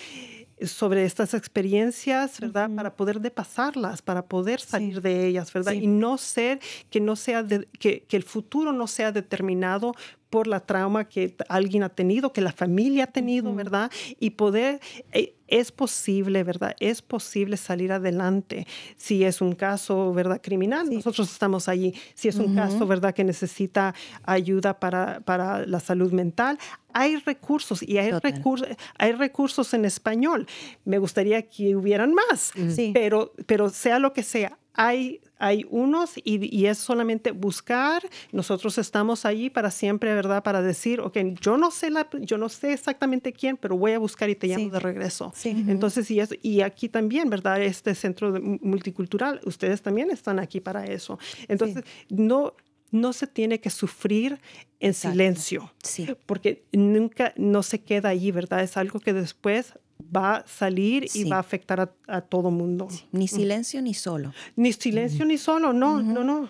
[0.63, 2.71] sobre estas experiencias, ¿verdad?
[2.75, 5.73] Para poder de pasarlas, para poder salir de ellas, ¿verdad?
[5.73, 5.79] Sí.
[5.83, 9.95] Y no ser, que no sea, de- que, que el futuro no sea determinado
[10.35, 13.89] por la trauma que alguien ha tenido, que la familia ha tenido, ¿verdad?
[14.19, 14.81] Y poder,
[15.13, 16.75] eh, es posible, ¿verdad?
[16.81, 18.67] Es posible salir adelante.
[18.97, 20.41] Si es un caso, ¿verdad?
[20.43, 21.95] Criminal, nosotros estamos allí.
[22.15, 23.15] Si es un caso, ¿verdad?
[23.15, 26.59] Que necesita ayuda para, para la salud mental,
[26.93, 28.67] hay recursos y hay, recursos
[28.99, 30.49] hay recursos en español.
[30.85, 32.91] Me gustaría que hubieran más, Sí.
[32.93, 38.03] pero, pero sea lo que sea, hay, hay unos y, y es solamente buscar.
[38.33, 40.43] Nosotros estamos allí para siempre, ¿verdad?
[40.43, 43.99] Para decir, ok, yo no sé, la, yo no sé exactamente quién, pero voy a
[43.99, 44.71] buscar y te llamo Sí.
[44.71, 45.33] de regreso.
[45.37, 45.51] Sí.
[45.69, 47.63] Entonces, y, eso, y aquí también, ¿verdad?
[47.63, 48.33] Este centro
[48.63, 51.19] multicultural, ustedes también están aquí para eso.
[51.49, 52.55] Entonces, no,
[52.91, 54.39] no se tiene que sufrir
[54.81, 56.07] en silencio Sí.
[56.27, 58.63] porque nunca no se queda allí, ¿verdad?
[58.63, 59.75] Es algo que después
[60.15, 62.89] va a salir y va a afectar a, a todo mundo.
[63.13, 64.33] Ni silencio ni solo.
[64.57, 66.49] Ni silencio ni solo, no, no, no.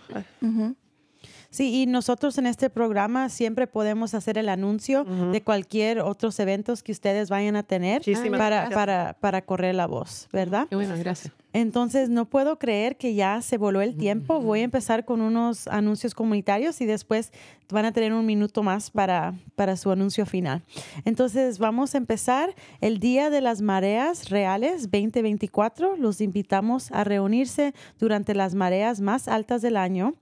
[1.50, 6.82] Sí, y nosotros en este programa siempre podemos hacer el anuncio de cualquier otros eventos
[6.82, 8.74] que ustedes vayan a tener Muchísimas para, gracias.
[8.74, 10.66] para, para correr la voz, ¿verdad?
[10.68, 11.32] Qué bueno, gracias.
[11.54, 14.40] Entonces, no puedo creer que ya se voló el tiempo.
[14.40, 17.32] Voy a empezar con unos anuncios comunitarios y después
[17.70, 20.62] van a tener un minuto más para, para su anuncio final.
[21.04, 25.96] Entonces, vamos a empezar el Día de las Mareas Reales 2024.
[25.96, 30.14] Los invitamos a reunirse durante las mareas más altas del año,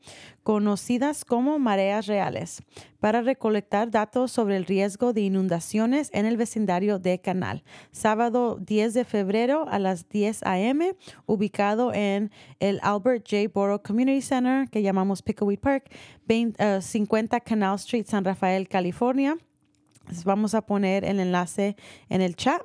[0.43, 2.62] conocidas como mareas reales,
[3.01, 7.62] para recolectar datos sobre el riesgo de inundaciones en el vecindario de Canal.
[7.90, 10.95] Sábado 10 de febrero a las 10 a.m.,
[11.26, 12.30] ubicado en
[12.61, 13.49] el Albert J.
[13.53, 15.90] Borough Community Center, que llamamos Pickaway Park,
[16.26, 19.36] 20, eh, 50 Canal Street, San Rafael, California.
[20.24, 21.76] Vamos a poner el enlace
[22.09, 22.61] en el chat.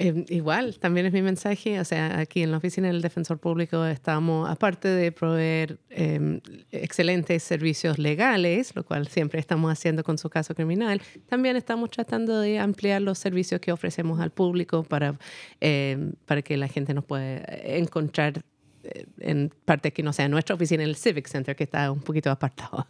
[0.00, 3.84] Eh, igual, también es mi mensaje, o sea, aquí en la oficina del defensor público
[3.84, 6.40] estamos, aparte de proveer em,
[6.70, 12.38] excelentes servicios legales, lo cual siempre estamos haciendo con su caso criminal, también estamos tratando
[12.38, 15.18] de ampliar los servicios que ofrecemos al público para,
[15.60, 18.40] em, para que la gente nos pueda encontrar
[18.84, 22.30] eh, en parte que no sea nuestra oficina el Civic Center, que está un poquito
[22.30, 22.86] apartado.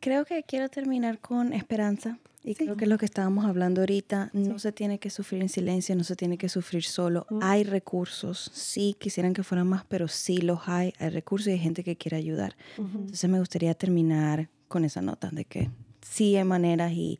[0.00, 4.30] Creo que quiero terminar con esperanza y creo que es lo que estábamos hablando ahorita,
[4.32, 7.26] no se tiene que sufrir en silencio, no se tiene que sufrir solo.
[7.42, 11.58] Hay recursos, sí, quisieran que fueran más, pero sí los hay, hay recursos y hay
[11.58, 12.56] gente que quiere ayudar.
[12.78, 15.70] Entonces me gustaría terminar con esa nota de que
[16.00, 17.18] sí hay maneras y,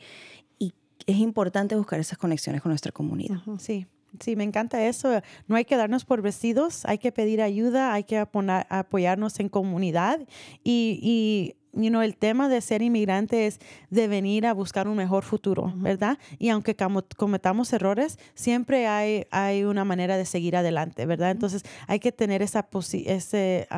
[0.59, 0.73] y
[1.07, 3.39] es importante buscar esas conexiones con nuestra comunidad.
[3.59, 3.87] Sí.
[4.19, 5.23] Sí, me encanta eso.
[5.47, 10.19] No hay que darnos por vestidos, hay que pedir ayuda, hay que apoyarnos en comunidad
[10.65, 13.61] y, y you know, el tema de ser inmigrante es
[13.91, 16.19] de venir a buscar un mejor futuro, ¿verdad?
[16.39, 16.77] Y aunque
[17.17, 21.31] cometamos errores, siempre hay, hay una manera de seguir adelante, ¿verdad?
[21.31, 22.69] Entonces hay que tener esa,
[23.07, 23.69] ese,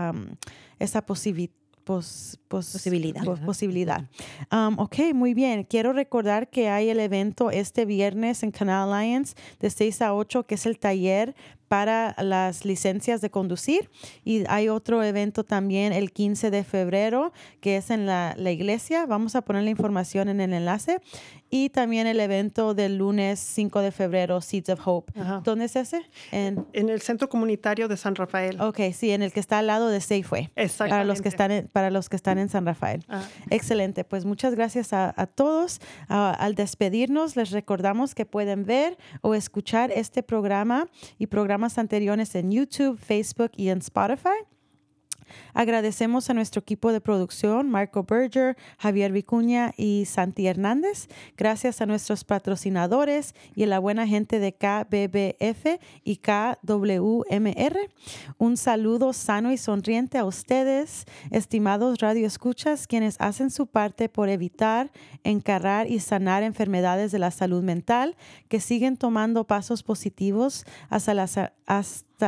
[0.79, 3.23] esa posibilidad posibilidad.
[3.45, 4.05] posibilidad.
[4.77, 5.65] ok, muy bien.
[5.65, 10.45] Quiero recordar que hay el evento este viernes en Canal Alliance de 6 a 8,
[10.45, 11.35] que es el taller
[11.73, 13.89] para las licencias de conducir.
[14.27, 19.07] Y hay otro evento también el 15 de febrero, que es en la, la iglesia.
[19.07, 21.01] Vamos a poner la información en el enlace.
[21.55, 25.13] Y también el evento del lunes 5 de febrero, Seeds of Hope.
[25.45, 26.01] ¿Dónde es ese?
[26.31, 28.59] En, en, el Centro Comunitario de San Rafael.
[28.59, 30.51] Ok, sí, en el que está al lado de Safeway.
[30.57, 30.89] Exactamente.
[30.89, 33.05] Para los que están en, para los que están en San Rafael.
[33.51, 35.83] Excelente, pues muchas gracias a, a todos.
[36.09, 40.89] al despedirnos, les recordamos que pueden ver o escuchar este programa
[41.19, 44.31] y programas anteriores en YouTube, Facebook y en Spotify.
[45.55, 51.09] Agradecemos a nuestro equipo de producción, Marco Berger, Javier Vicuña y Santi Hernández.
[51.37, 57.79] Gracias a nuestros patrocinadores y a la buena gente de KBBF y KWMR.
[58.39, 64.91] Un saludo sano y sonriente a ustedes, estimados radioescuchas, quienes hacen su parte por evitar,
[65.23, 68.17] encarrar y sanar enfermedades de la salud mental,
[68.49, 71.29] que siguen tomando pasos positivos hacia la,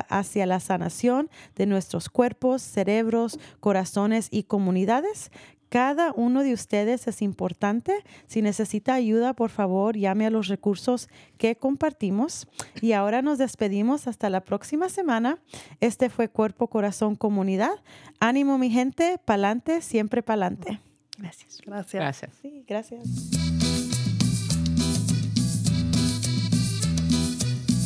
[0.08, 3.13] hacia la sanación de nuestros cuerpos, cerebros,
[3.60, 5.30] corazones y comunidades.
[5.68, 8.04] Cada uno de ustedes es importante.
[8.26, 12.46] Si necesita ayuda, por favor, llame a los recursos que compartimos.
[12.80, 15.38] Y ahora nos despedimos hasta la próxima semana.
[15.80, 17.74] Este fue Cuerpo, Corazón, Comunidad.
[18.20, 19.18] Ánimo, mi gente.
[19.24, 20.80] Pa'lante, siempre pa'lante.
[21.18, 21.60] Gracias.
[21.66, 22.00] Gracias.
[22.00, 22.30] Gracias.
[22.40, 23.53] Sí, gracias.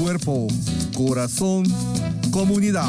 [0.00, 0.48] Cuerpo,
[0.96, 1.64] corazón,
[2.30, 2.88] comunidad.